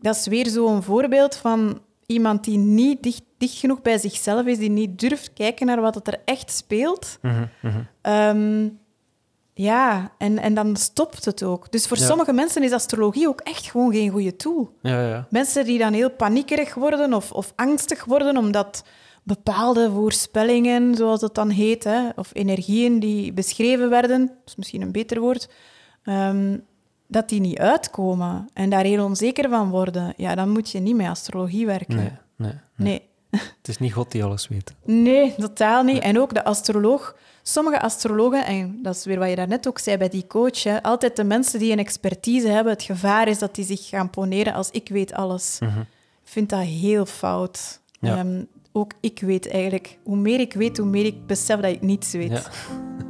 [0.00, 4.58] dat is weer zo'n voorbeeld van iemand die niet dicht, dicht genoeg bij zichzelf is,
[4.58, 7.18] die niet durft kijken naar wat het er echt speelt.
[7.22, 7.78] Mhm, mhm.
[8.00, 8.68] Ehm,
[9.54, 11.72] ja, en, en dan stopt het ook.
[11.72, 12.04] Dus voor Ja.
[12.04, 14.72] sommige mensen is astrologie ook echt gewoon geen goede tool.
[14.82, 15.26] Ja, ja.
[15.30, 18.84] Mensen die dan heel paniekerig worden of, of angstig worden omdat
[19.28, 24.82] bepaalde voorspellingen, zoals het dan heet, hè, of energieën die beschreven werden, dat is misschien
[24.82, 25.48] een beter woord,
[26.02, 26.58] ehm,
[27.06, 30.96] dat die niet uitkomen en daar heel onzeker van worden, ja, dan moet je niet
[30.96, 31.96] met astrologie werken.
[31.96, 32.52] Nee, nee.
[32.76, 33.02] nee.
[33.30, 34.74] Het is niet God die alles weet.
[34.84, 36.02] Nee, totaal niet.
[36.02, 37.16] En ook de astroloog.
[37.42, 40.82] Sommige astrologen, en dat is weer wat je daarnet ook zei bij die coach, hè,
[40.82, 44.52] altijd de mensen die een expertise hebben, het gevaar is dat die zich gaan poneren
[44.52, 45.58] als ik weet alles.
[45.60, 45.80] Mhm.
[45.80, 47.80] Ik vind dat heel fout.
[48.00, 48.16] Ja.
[48.16, 51.82] Ehm, ook ik weet eigenlijk, hoe meer ik weet, hoe meer ik besef dat ik
[51.82, 52.30] niets weet.
[52.30, 52.40] Ja,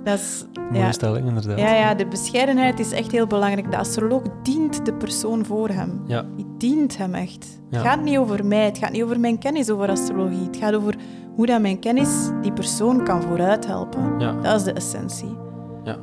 [0.04, 0.92] Dat is, mooie ja.
[0.92, 1.58] stelling inderdaad.
[1.58, 3.70] Ja, ja, de bescheidenheid is echt heel belangrijk.
[3.70, 6.02] De astroloog dient de persoon voor hem.
[6.06, 6.24] Ja.
[6.36, 7.60] Die dient hem echt.
[7.70, 7.78] Ja.
[7.78, 10.46] Het gaat niet over mij, het gaat niet over mijn kennis over astrologie.
[10.46, 10.96] Het gaat over
[11.34, 14.18] hoe dat mijn kennis die persoon kan vooruit helpen.
[14.18, 14.32] Ja.
[14.32, 15.36] Dat is de essentie.
[15.84, 15.98] Ja.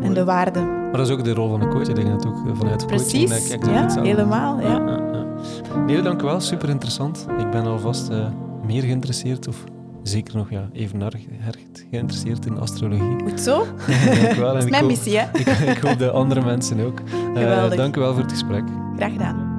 [0.00, 0.60] En de waarde.
[0.60, 1.88] Maar dat is ook de rol van de coach.
[1.88, 3.28] Ik denk dat ook eh, vanuit de coaching...
[3.28, 3.56] Precies.
[3.64, 4.60] Ja, helemaal.
[4.60, 6.02] Ja.
[6.02, 6.40] Dank u wel.
[6.40, 7.26] Super interessant.
[7.38, 8.26] Ik ben alvast eh,
[8.66, 9.64] meer geïnteresseerd, of
[10.02, 11.20] zeker nog ja, even erg
[11.90, 13.22] geïnteresseerd in astrologie.
[13.28, 13.66] Goed zo.
[14.22, 14.54] dank wel.
[14.54, 15.26] Dat is mijn missie, hè.
[15.38, 15.46] Ik,
[15.76, 17.00] ik hoop de andere mensen ook.
[17.34, 17.76] Geweldig.
[17.76, 18.64] dank u wel voor het gesprek.
[18.96, 19.53] Graag gedaan.